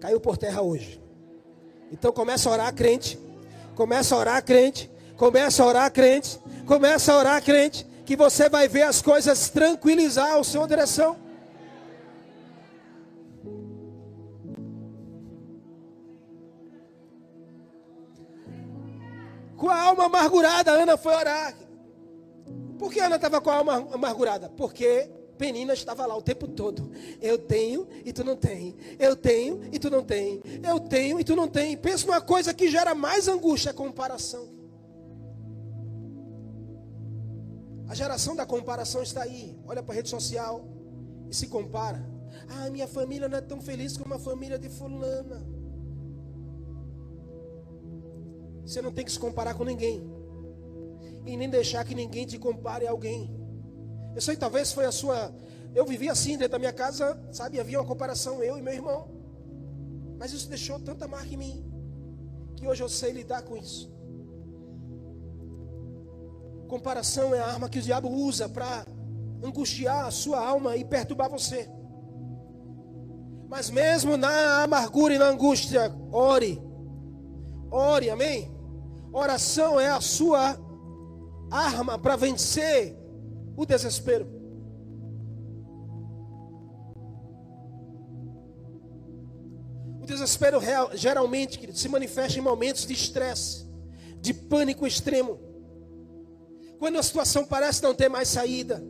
[0.00, 1.00] caiu por terra hoje.
[1.90, 3.18] Então começa a orar crente,
[3.74, 8.68] começa a orar crente, começa a orar crente, começa a orar crente, que você vai
[8.68, 11.16] ver as coisas tranquilizar a sua direção.
[19.56, 21.54] Com a alma amargurada, Ana foi orar.
[22.78, 24.50] Por que Ana estava com a alma amargurada?
[24.50, 26.90] Porque Penina estava lá o tempo todo.
[27.20, 28.76] Eu tenho e tu não tem.
[28.98, 30.40] Eu tenho e tu não tem.
[30.62, 31.76] Eu tenho e tu não tem.
[31.76, 34.48] Pensa numa coisa que gera mais angústia, a comparação.
[37.88, 39.56] A geração da comparação está aí.
[39.66, 40.66] Olha para a rede social
[41.30, 42.04] e se compara.
[42.48, 45.46] Ah, minha família não é tão feliz como a família de fulana.
[48.64, 50.02] Você não tem que se comparar com ninguém
[51.24, 53.45] e nem deixar que ninguém te compare a alguém.
[54.16, 55.30] Eu sei, talvez foi a sua.
[55.74, 57.60] Eu vivia assim dentro da minha casa, sabe?
[57.60, 59.10] Havia uma comparação, eu e meu irmão.
[60.18, 61.56] Mas isso deixou tanta marca em mim,
[62.56, 63.94] que hoje eu sei lidar com isso.
[66.66, 68.86] Comparação é a arma que o diabo usa para
[69.44, 71.68] angustiar a sua alma e perturbar você.
[73.50, 76.58] Mas mesmo na amargura e na angústia, ore.
[77.70, 78.50] Ore, amém?
[79.12, 80.58] Oração é a sua
[81.50, 83.05] arma para vencer
[83.56, 84.26] o desespero.
[90.00, 93.66] O desespero real, geralmente querido, se manifesta em momentos de estresse,
[94.20, 95.40] de pânico extremo.
[96.78, 98.84] Quando a situação parece não ter mais saída.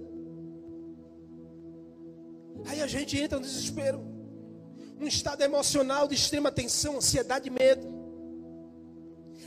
[2.67, 4.05] Aí a gente entra no desespero.
[5.01, 7.87] Um estado emocional de extrema tensão, ansiedade e medo.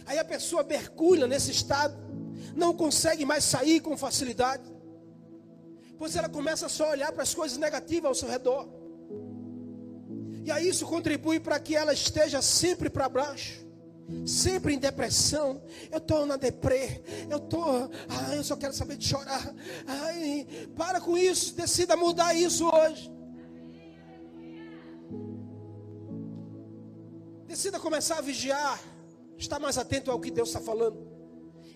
[0.06, 1.96] Aí a pessoa mergulha nesse estado,
[2.56, 4.64] não consegue mais sair com facilidade.
[6.00, 8.68] Pois ela começa só a olhar para as coisas negativas ao seu redor.
[10.46, 13.68] E aí isso contribui para que ela esteja sempre para baixo.
[14.26, 19.06] Sempre em depressão, eu estou na deprê, eu estou, ah, eu só quero saber de
[19.06, 19.54] chorar.
[19.86, 23.12] Ai, para com isso, decida mudar isso hoje.
[27.46, 28.82] Decida começar a vigiar,
[29.38, 31.08] estar mais atento ao que Deus está falando.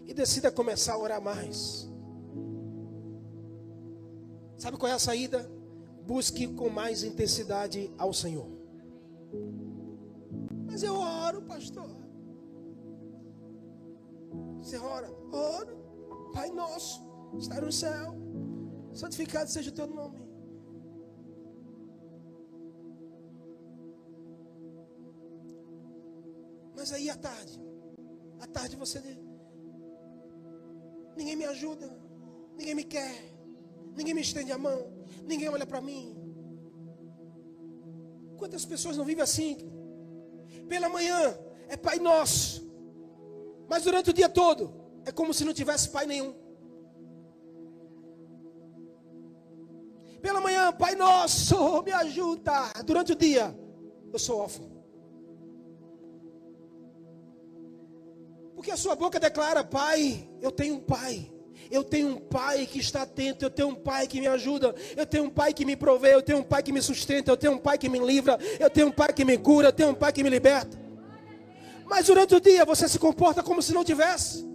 [0.08, 1.93] E decida começar a orar mais.
[4.64, 5.40] Sabe qual é a saída?
[6.08, 8.48] Busque com mais intensidade ao Senhor.
[10.66, 11.90] Mas eu oro, pastor.
[14.60, 15.76] Você ora, ora,
[16.32, 17.02] Pai nosso,
[17.38, 18.16] está no céu,
[18.94, 20.26] santificado seja o teu nome.
[26.74, 27.60] Mas aí à tarde,
[28.40, 29.02] à tarde você
[31.18, 31.94] ninguém me ajuda,
[32.58, 33.33] ninguém me quer,
[33.96, 34.92] ninguém me estende a mão,
[35.26, 36.16] ninguém olha para mim.
[38.38, 39.58] Quantas pessoas não vivem assim?
[40.68, 42.70] Pela manhã é Pai Nosso,
[43.68, 44.74] mas durante o dia todo
[45.06, 46.34] é como se não tivesse Pai nenhum.
[50.22, 52.72] Pela manhã, Pai Nosso, me ajuda.
[52.86, 53.54] Durante o dia,
[54.12, 54.72] eu sou órfão.
[58.56, 61.33] Porque a sua boca declara: Pai, eu tenho um Pai.
[61.74, 65.08] Eu tenho um pai que está atento, eu tenho um pai que me ajuda, eu
[65.08, 67.54] tenho um pai que me provê, eu tenho um pai que me sustenta, eu tenho
[67.54, 69.96] um pai que me livra, eu tenho um pai que me cura, eu tenho um
[69.96, 70.78] pai que me liberta.
[71.88, 74.46] Mas durante o dia você se comporta como se não tivesse.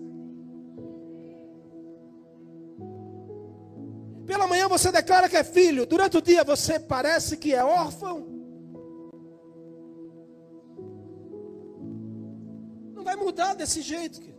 [4.24, 8.28] Pela manhã você declara que é filho, durante o dia você parece que é órfão.
[12.94, 14.20] Não vai mudar desse jeito.
[14.20, 14.37] Querido.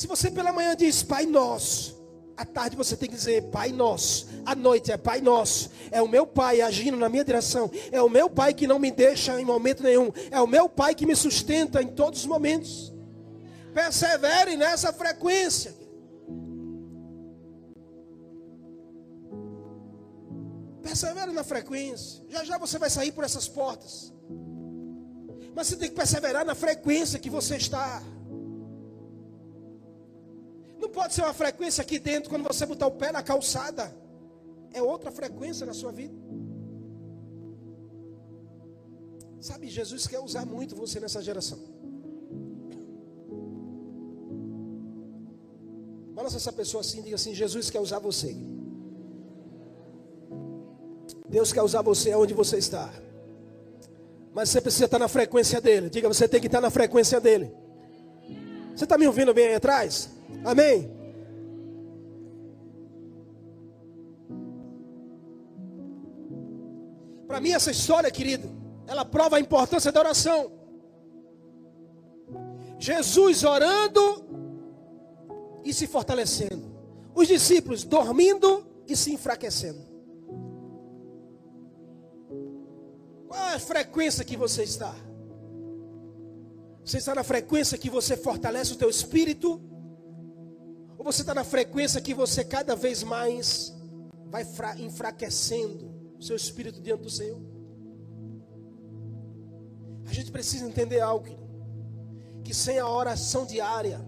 [0.00, 2.02] Se você pela manhã diz Pai Nosso,
[2.34, 6.08] à tarde você tem que dizer Pai Nosso, à noite é Pai Nosso, é o
[6.08, 9.44] meu Pai agindo na minha direção, é o meu Pai que não me deixa em
[9.44, 12.94] momento nenhum, é o meu Pai que me sustenta em todos os momentos.
[13.74, 15.74] Persevere nessa frequência.
[20.82, 22.24] Persevere na frequência.
[22.30, 24.14] Já já você vai sair por essas portas.
[25.54, 28.02] Mas você tem que perseverar na frequência que você está.
[30.80, 33.94] Não pode ser uma frequência aqui dentro quando você botar o pé na calçada.
[34.72, 36.14] É outra frequência na sua vida.
[39.40, 41.58] Sabe, Jesus quer usar muito você nessa geração.
[46.14, 48.36] Balança essa pessoa assim, diga assim: Jesus quer usar você.
[51.28, 52.92] Deus quer usar você onde você está.
[54.32, 55.88] Mas você precisa estar na frequência dele.
[55.90, 57.50] Diga, você tem que estar na frequência dele.
[58.74, 60.19] Você está me ouvindo bem aí atrás?
[60.44, 60.90] Amém?
[67.26, 68.50] Para mim, essa história, querido,
[68.86, 70.50] ela prova a importância da oração.
[72.78, 74.24] Jesus orando
[75.64, 76.70] e se fortalecendo.
[77.14, 79.80] Os discípulos dormindo e se enfraquecendo.
[83.28, 84.92] Qual a frequência que você está?
[86.84, 89.60] Você está na frequência que você fortalece o teu espírito
[91.00, 93.74] ou você está na frequência que você cada vez mais
[94.26, 94.44] vai
[94.78, 97.40] enfraquecendo o seu espírito diante do Senhor?
[100.04, 101.26] A gente precisa entender algo,
[102.44, 103.98] que sem a oração diária,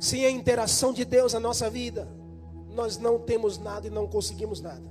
[0.00, 2.08] sem a interação de Deus na nossa vida,
[2.70, 4.90] nós não temos nada e não conseguimos nada.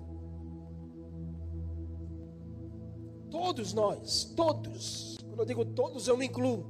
[3.32, 6.64] Todos nós, todos, quando eu digo todos, eu me incluo.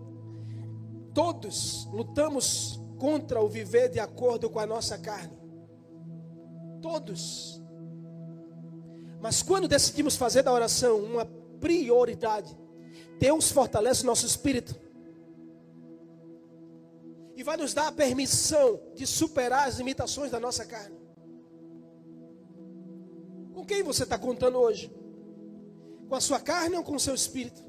[1.13, 5.37] Todos lutamos contra o viver de acordo com a nossa carne.
[6.81, 7.61] Todos.
[9.19, 11.25] Mas quando decidimos fazer da oração uma
[11.59, 12.55] prioridade,
[13.19, 14.75] Deus fortalece nosso espírito.
[17.35, 20.95] E vai nos dar a permissão de superar as limitações da nossa carne.
[23.53, 24.93] Com quem você está contando hoje?
[26.07, 27.65] Com a sua carne ou com o seu espírito?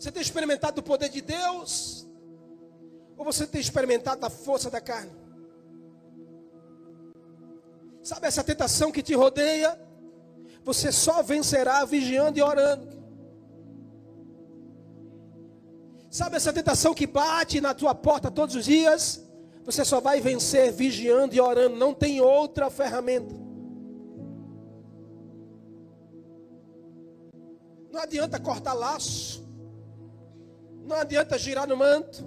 [0.00, 2.08] Você tem experimentado o poder de Deus?
[3.18, 5.12] Ou você tem experimentado a força da carne?
[8.02, 9.78] Sabe essa tentação que te rodeia?
[10.64, 12.88] Você só vencerá vigiando e orando.
[16.10, 19.22] Sabe essa tentação que bate na tua porta todos os dias?
[19.66, 23.34] Você só vai vencer vigiando e orando, não tem outra ferramenta.
[27.92, 29.49] Não adianta cortar laço,
[30.90, 32.26] não adianta girar no manto.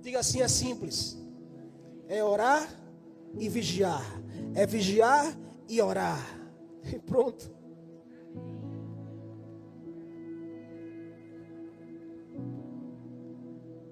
[0.00, 1.16] Diga assim: é simples,
[2.08, 2.68] é orar
[3.38, 4.04] e vigiar,
[4.54, 5.32] é vigiar
[5.68, 6.20] e orar,
[6.92, 7.54] e pronto.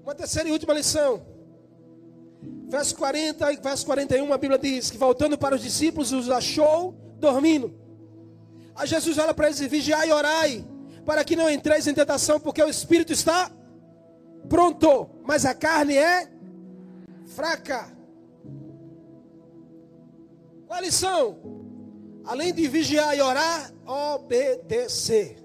[0.03, 1.25] Uma terceira e última lição.
[2.67, 6.93] Verso 40 e verso 41, a Bíblia diz que voltando para os discípulos, os achou
[7.19, 7.73] dormindo.
[8.75, 10.65] Aí Jesus olha para eles e vigiai e orai,
[11.05, 13.51] para que não entreis em tentação, porque o espírito está
[14.49, 16.31] pronto, mas a carne é
[17.27, 17.93] fraca.
[20.67, 21.39] Qual a lição?
[22.25, 25.45] Além de vigiar e orar, obedecer.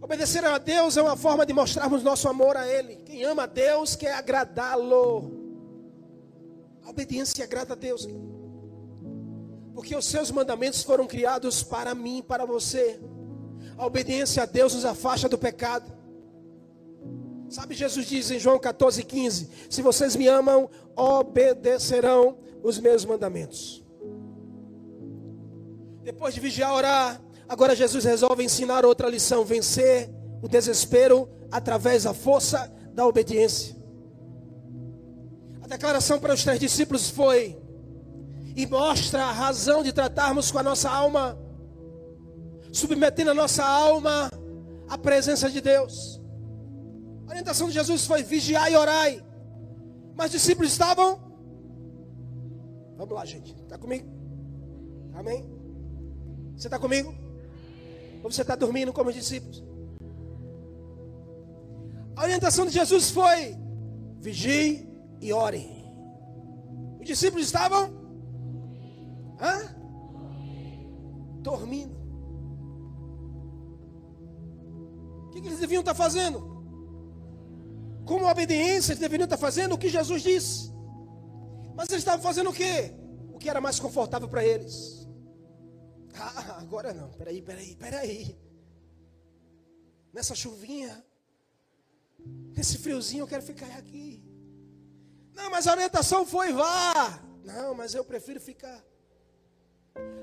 [0.00, 2.96] Obedecer a Deus é uma forma de mostrarmos nosso amor a Ele.
[2.96, 5.30] Quem ama a Deus quer agradá-lo.
[6.84, 8.08] A obediência agrada a Deus.
[9.74, 13.00] Porque os seus mandamentos foram criados para mim, para você.
[13.76, 15.90] A obediência a Deus nos afasta do pecado.
[17.48, 23.82] Sabe, Jesus diz em João 14, 15: Se vocês me amam, obedecerão os meus mandamentos.
[26.02, 30.10] Depois de vigiar, orar, Agora Jesus resolve ensinar outra lição: vencer
[30.40, 33.76] o desespero através da força da obediência.
[35.60, 37.58] A declaração para os três discípulos foi:
[38.54, 41.38] e mostra a razão de tratarmos com a nossa alma,
[42.72, 44.28] submetendo a nossa alma
[44.88, 46.20] à presença de Deus.
[47.26, 49.24] A orientação de Jesus foi vigiar e orai.
[50.14, 51.18] Mas os discípulos estavam.
[52.96, 53.54] Vamos lá, gente.
[53.62, 54.06] Está comigo?
[55.14, 55.46] Amém?
[56.54, 57.14] Você está comigo?
[58.22, 59.64] Ou você está dormindo como os discípulos?
[62.14, 63.56] A orientação de Jesus foi:
[64.20, 64.86] vigie
[65.20, 65.66] e ore.
[67.00, 68.01] Os discípulos estavam
[69.42, 69.82] hã?
[71.42, 72.00] dormindo.
[75.26, 76.52] O que, eles deviam estar fazendo?
[78.06, 80.72] Como obediência, eles deveriam estar fazendo o que Jesus disse.
[81.74, 82.94] Mas eles estavam fazendo o quê?
[83.32, 85.08] O que era mais confortável para eles.
[86.14, 87.10] Ah, agora não.
[87.10, 88.38] Peraí, peraí, peraí.
[90.12, 91.04] Nessa chuvinha,
[92.54, 94.22] nesse friozinho, eu quero ficar aqui.
[95.34, 97.22] Não, mas a orientação foi vá.
[97.42, 98.84] Não, mas eu prefiro ficar.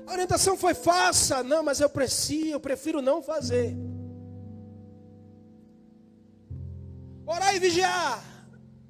[0.06, 1.42] A orientação foi faça.
[1.42, 3.76] Não, mas eu preciso, eu prefiro não fazer.
[7.26, 8.24] Orar e vigiar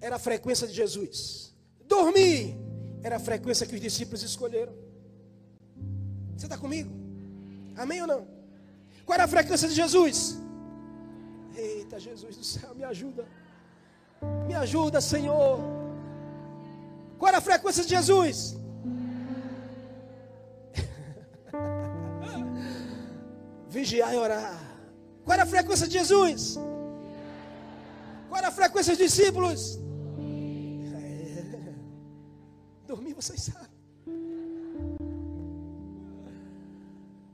[0.01, 1.55] era a frequência de Jesus.
[1.87, 2.57] Dormir
[3.03, 4.73] era a frequência que os discípulos escolheram.
[6.37, 6.91] Você está comigo?
[7.77, 8.27] Amém ou não?
[9.05, 10.39] Qual era a frequência de Jesus?
[11.55, 13.27] Eita, Jesus do céu, me ajuda.
[14.47, 15.59] Me ajuda, Senhor.
[17.19, 18.57] Qual era a frequência de Jesus?
[23.71, 24.59] Vigiar e orar.
[25.25, 26.57] Qual era a frequência de Jesus?
[28.29, 29.79] Qual era a frequência dos discípulos?
[30.97, 31.75] É.
[32.87, 33.71] Dormir, vocês sabem.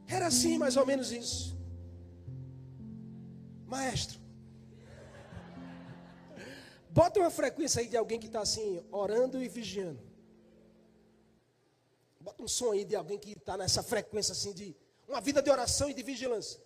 [0.07, 1.57] Era assim, mais ou menos isso.
[3.67, 4.21] Maestro,
[6.91, 10.01] bota uma frequência aí de alguém que está assim, orando e vigiando.
[12.21, 14.77] Bota um som aí de alguém que está nessa frequência assim de
[15.09, 16.61] uma vida de oração e de vigilância.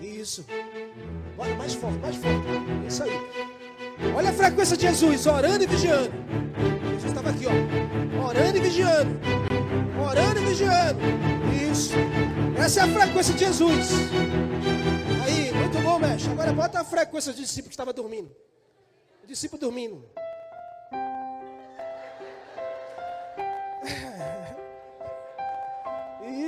[0.00, 0.44] Isso.
[1.36, 2.46] Bora mais forte, mais forte.
[2.86, 3.10] Isso aí.
[4.16, 6.12] Olha a frequência de Jesus, orando e vigiando.
[6.94, 8.26] Jesus estava aqui, ó.
[8.26, 9.20] Orando e vigiando.
[10.00, 11.00] Orando e vigiando.
[11.70, 11.94] Isso.
[12.56, 13.88] Essa é a frequência de Jesus.
[15.24, 16.30] Aí, muito bom, mestre.
[16.30, 18.34] Agora bota a frequência do discípulo que estava dormindo.
[19.22, 20.04] O discípulo dormindo.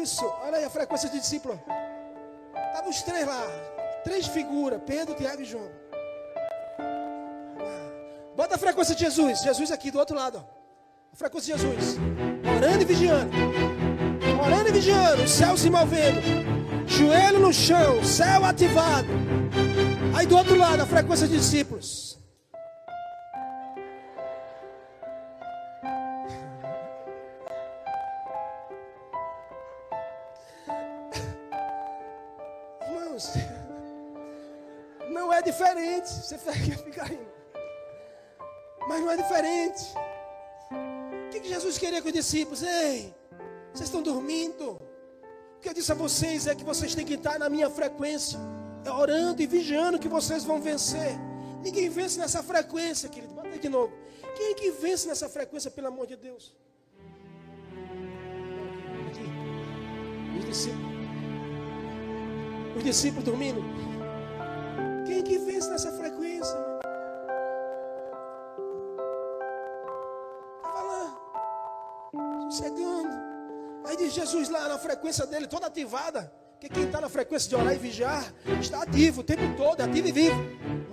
[0.02, 0.24] Isso.
[0.42, 1.60] Olha aí a frequência do discípulo.
[2.68, 3.42] Estavam os três lá.
[4.04, 4.80] Três figuras.
[4.86, 5.70] Pedro, Tiago e João.
[8.36, 9.40] Bota a frequência de Jesus.
[9.40, 10.38] Jesus aqui do outro lado.
[10.38, 10.60] Ó.
[11.12, 11.98] A frequência de Jesus.
[12.56, 13.30] Orando e vigiando.
[14.44, 15.28] Orando e vigiando.
[15.28, 16.20] Céu se movendo.
[16.86, 18.02] Joelho no chão.
[18.02, 19.08] Céu ativado.
[20.16, 22.09] Aí do outro lado, a frequência de discípulos.
[33.20, 33.60] Discípulos.
[35.10, 36.08] Não é diferente.
[36.08, 37.30] Você fica rindo.
[38.88, 39.82] Mas não é diferente.
[41.26, 42.62] O que Jesus queria com os discípulos?
[42.62, 43.14] Ei,
[43.72, 44.80] vocês estão dormindo.
[45.56, 48.38] O que eu disse a vocês é que vocês têm que estar na minha frequência,
[48.84, 51.18] é orando e vigiando que vocês vão vencer.
[51.62, 53.34] Ninguém vence nessa frequência, querido.
[53.34, 53.92] Bota aí de novo.
[54.34, 56.56] Quem é que vence nessa frequência, pelo amor de Deus?
[59.08, 60.38] Aqui.
[60.38, 60.89] Os discípulos.
[62.80, 63.62] Os discípulos dormindo.
[65.04, 66.56] Quem é que vence nessa frequência?
[70.56, 71.18] Estava lá,
[72.50, 73.10] sossegando.
[73.84, 76.32] Aí diz Jesus lá na frequência dele, toda ativada.
[76.52, 78.24] Porque quem está na frequência de orar e vigiar
[78.58, 80.42] está ativo o tempo todo, ativo e vivo.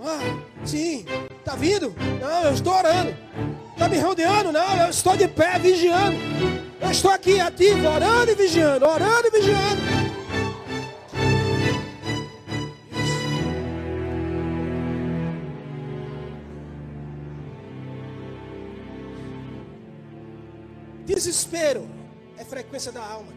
[0.02, 1.06] Ah, sim,
[1.38, 1.94] está vindo?
[2.20, 3.16] Não, eu estou orando.
[3.72, 4.52] Está me rodeando?
[4.52, 6.18] Não, eu estou de pé vigiando.
[6.82, 9.97] Eu estou aqui ativo, orando e vigiando, orando e vigiando.
[21.48, 21.88] Desespero
[22.36, 23.32] é frequência da alma.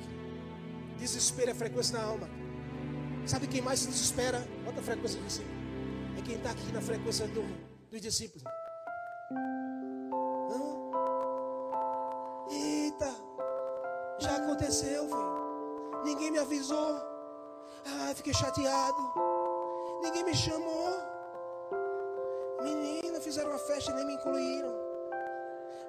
[0.97, 2.29] Desespero é frequência da alma.
[3.25, 4.45] Sabe quem mais se desespera?
[4.65, 5.55] Bota a frequência do discípulo.
[6.17, 7.41] É quem está aqui na frequência do,
[7.89, 8.43] dos discípulos.
[12.49, 13.15] Eita,
[14.19, 16.03] já aconteceu, filho.
[16.03, 16.97] Ninguém me avisou.
[17.85, 19.13] Ah, fiquei chateado.
[20.03, 20.97] Ninguém me chamou.
[22.61, 24.73] Menina, fizeram uma festa e nem me incluíram.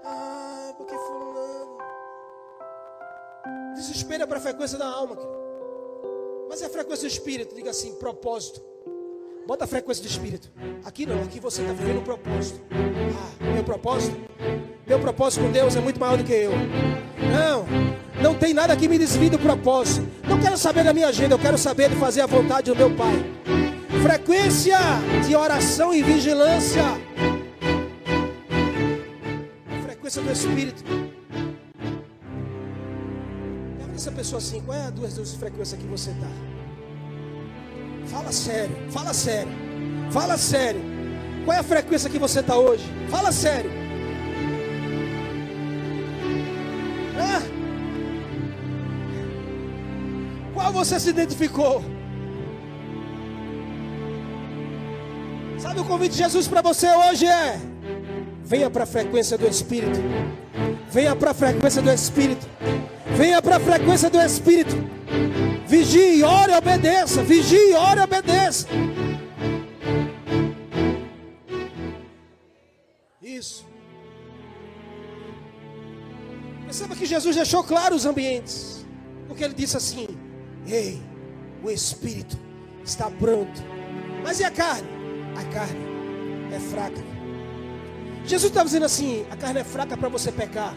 [0.04, 1.81] Ah, porque fulano.
[3.82, 5.18] É para a frequência da alma.
[6.48, 7.52] Mas é a frequência do espírito.
[7.52, 8.62] Diga assim: propósito.
[9.44, 10.52] Bota a frequência do espírito.
[10.84, 12.60] Aqui não, aqui você está vivendo um propósito.
[12.70, 14.16] Ah, meu propósito?
[14.86, 16.52] Meu propósito com Deus é muito maior do que eu.
[17.32, 17.66] Não,
[18.22, 20.06] não tem nada que me desvie do propósito.
[20.28, 22.94] Não quero saber da minha agenda, eu quero saber de fazer a vontade do meu
[22.94, 23.14] Pai.
[24.00, 24.78] Frequência
[25.26, 26.84] de oração e vigilância.
[29.84, 31.01] Frequência do Espírito
[34.02, 36.26] essa pessoa assim, qual é a duas de frequência que você está?
[38.06, 39.52] Fala sério, fala sério,
[40.10, 40.80] fala sério.
[41.44, 42.84] Qual é a frequência que você está hoje?
[43.08, 43.70] Fala sério.
[50.52, 51.82] Qual você se identificou?
[55.58, 57.60] Sabe o convite de Jesus para você hoje é:
[58.44, 60.00] venha para a frequência do Espírito.
[60.90, 62.51] Venha para a frequência do Espírito.
[63.22, 64.74] Venha para a frequência do Espírito.
[65.64, 67.22] Vigie, ore, obedeça.
[67.22, 68.66] Vigie, ore, obedeça.
[73.22, 73.64] Isso.
[76.64, 78.84] Perceba que Jesus deixou claro os ambientes.
[79.28, 80.08] Porque ele disse assim:
[80.66, 81.00] Ei,
[81.62, 82.36] o Espírito
[82.84, 83.62] está pronto.
[84.24, 84.88] Mas e a carne?
[85.36, 85.86] A carne
[86.52, 87.00] é fraca.
[88.24, 90.74] Jesus está dizendo assim: a carne é fraca para você pecar.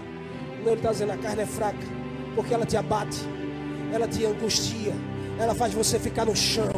[0.59, 1.94] Não, ele está dizendo: a carne é fraca
[2.35, 3.17] porque ela te abate,
[3.93, 4.93] ela te angustia,
[5.39, 6.71] ela faz você ficar no chão.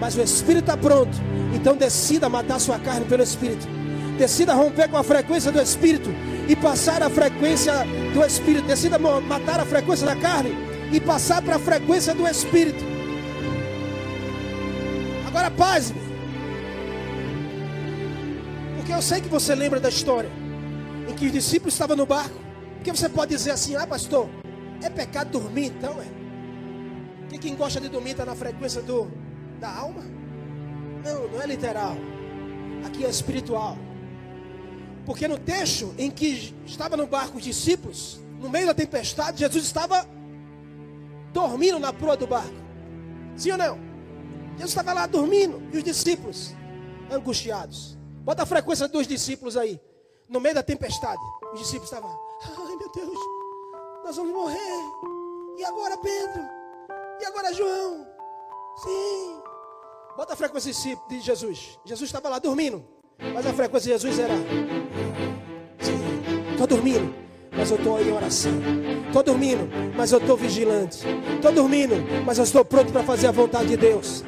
[0.00, 1.16] Mas o Espírito está pronto,
[1.54, 3.66] então decida matar sua carne pelo Espírito.
[4.18, 6.08] Decida romper com a frequência do Espírito
[6.48, 7.72] e passar a frequência
[8.12, 8.66] do Espírito.
[8.66, 10.52] Decida matar a frequência da carne
[10.92, 12.84] e passar para a frequência do Espírito.
[15.26, 16.00] Agora paz-me.
[18.76, 20.30] Porque eu sei que você lembra da história
[21.08, 22.38] em que os discípulos estavam no barco.
[22.76, 24.28] Porque você pode dizer assim: ah, pastor,
[24.84, 27.28] é pecado dormir então, é?
[27.28, 29.10] Que quem gosta de dormir está na frequência do,
[29.58, 30.02] da alma?
[31.04, 31.96] Não, não é literal.
[32.86, 33.76] Aqui é espiritual.
[35.06, 39.64] Porque no texto em que estava no barco os discípulos, no meio da tempestade, Jesus
[39.64, 40.06] estava
[41.32, 42.54] dormindo na proa do barco.
[43.36, 43.78] Sim ou não?
[44.52, 46.54] Jesus estava lá dormindo e os discípulos
[47.10, 47.98] angustiados.
[48.22, 49.80] Bota a frequência dos discípulos aí.
[50.28, 51.20] No meio da tempestade,
[51.52, 53.18] os discípulos estavam, ai meu Deus,
[54.04, 54.58] nós vamos morrer.
[55.58, 56.42] E agora Pedro?
[57.20, 58.06] E agora João?
[58.82, 59.40] Sim.
[60.16, 60.72] Bota a frequência
[61.08, 61.78] de Jesus.
[61.84, 62.84] Jesus estava lá dormindo.
[63.32, 64.34] Mas a frequência de Jesus era.
[65.80, 66.52] Sim.
[66.52, 67.14] Estou dormindo.
[67.56, 68.52] Mas eu estou em oração.
[69.06, 71.06] Estou dormindo, mas eu estou vigilante.
[71.36, 71.94] Estou dormindo,
[72.26, 74.24] mas eu estou pronto para fazer a vontade de Deus.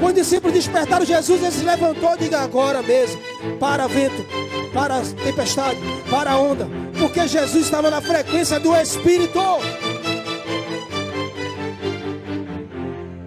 [0.00, 3.20] Quando os discípulos despertaram Jesus, ele se levantou e diga agora mesmo:
[3.60, 4.24] para vento,
[4.74, 5.78] para tempestade,
[6.10, 9.40] para onda, porque Jesus estava na frequência do Espírito.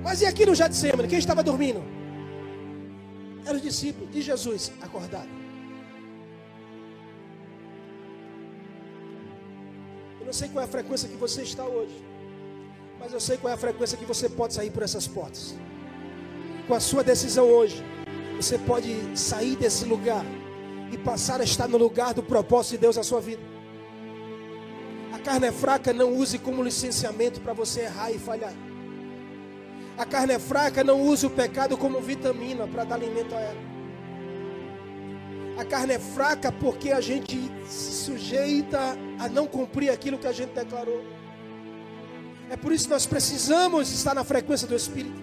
[0.04, 1.84] Mas e aqui no Getsemane, quem estava dormindo?
[3.46, 5.30] Eram os discípulos de Jesus acordados.
[10.20, 12.04] Eu não sei qual é a frequência que você está hoje,
[13.00, 15.56] mas eu sei qual é a frequência que você pode sair por essas portas.
[16.68, 17.84] com a sua decisão hoje,
[18.36, 20.24] você pode sair desse lugar
[20.92, 23.59] e passar a estar no lugar do propósito de Deus na sua vida.
[25.20, 28.54] A carne é fraca, não use como licenciamento para você errar e falhar.
[29.98, 33.60] A carne é fraca, não use o pecado como vitamina para dar alimento a ela.
[35.58, 38.80] A carne é fraca porque a gente se sujeita
[39.20, 41.04] a não cumprir aquilo que a gente declarou.
[42.50, 45.20] É por isso que nós precisamos estar na frequência do Espírito.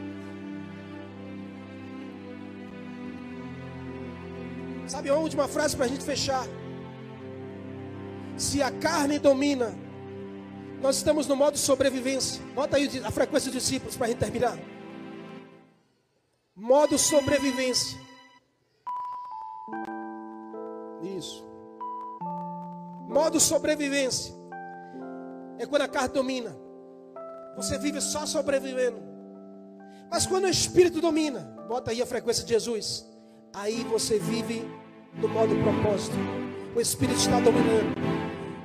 [4.87, 6.47] Sabe a última frase para a gente fechar?
[8.37, 9.86] Se a carne domina,
[10.87, 12.41] nós estamos no modo sobrevivência.
[12.55, 14.57] Bota aí a frequência dos discípulos para a gente terminar.
[16.55, 17.99] Modo sobrevivência.
[21.03, 21.45] Isso.
[23.09, 24.33] Modo sobrevivência.
[25.59, 26.57] É quando a carne domina.
[27.57, 29.03] Você vive só sobrevivendo.
[30.09, 33.05] Mas quando o Espírito domina, bota aí a frequência de Jesus.
[33.53, 34.63] Aí você vive
[35.15, 36.17] no modo propósito.
[36.77, 37.97] O Espírito está dominando.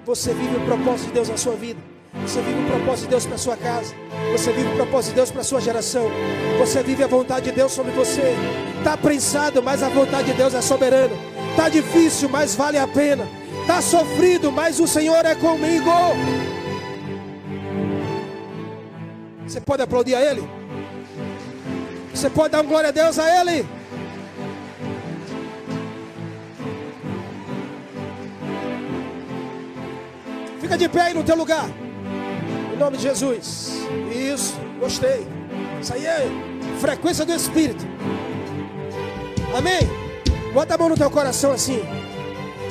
[0.05, 1.90] Você vive o propósito de Deus na sua vida.
[2.13, 3.93] Você vive o propósito de Deus para sua casa.
[4.33, 6.09] Você vive o propósito de Deus para sua geração.
[6.59, 8.35] Você vive a vontade de Deus sobre você.
[8.77, 11.13] Está prensado, mas a vontade de Deus é soberana.
[11.51, 13.27] Está difícil, mas vale a pena.
[13.61, 15.89] Está sofrido, mas o Senhor é comigo.
[19.47, 20.47] Você pode aplaudir a Ele?
[22.13, 23.65] Você pode dar glória a Deus a Ele?
[30.59, 31.69] Fica de pé aí no teu lugar.
[32.81, 33.73] Nome de Jesus.
[34.11, 35.27] Isso, gostei.
[35.79, 36.27] Isso aí é
[36.79, 37.85] frequência do Espírito.
[39.55, 39.81] Amém?
[40.51, 41.79] Bota a mão no teu coração assim.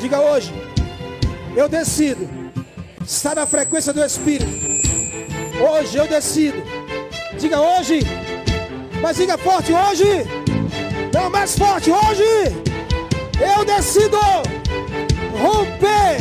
[0.00, 0.52] Diga hoje.
[1.54, 2.28] Eu decido
[3.06, 4.50] estar na frequência do Espírito.
[5.62, 6.60] Hoje eu decido.
[7.38, 8.00] Diga hoje.
[9.00, 10.26] Mas diga forte hoje.
[11.14, 12.24] Não, mais forte hoje.
[13.38, 14.18] Eu decido
[15.40, 16.20] romper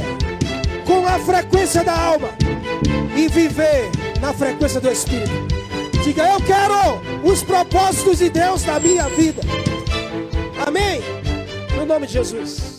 [0.86, 2.30] com a frequência da alma
[3.20, 3.92] e viver
[4.22, 5.30] na frequência do Espírito.
[6.04, 9.42] Diga, eu quero os propósitos de Deus na minha vida.
[10.66, 11.02] Amém?
[11.76, 12.79] No nome de Jesus.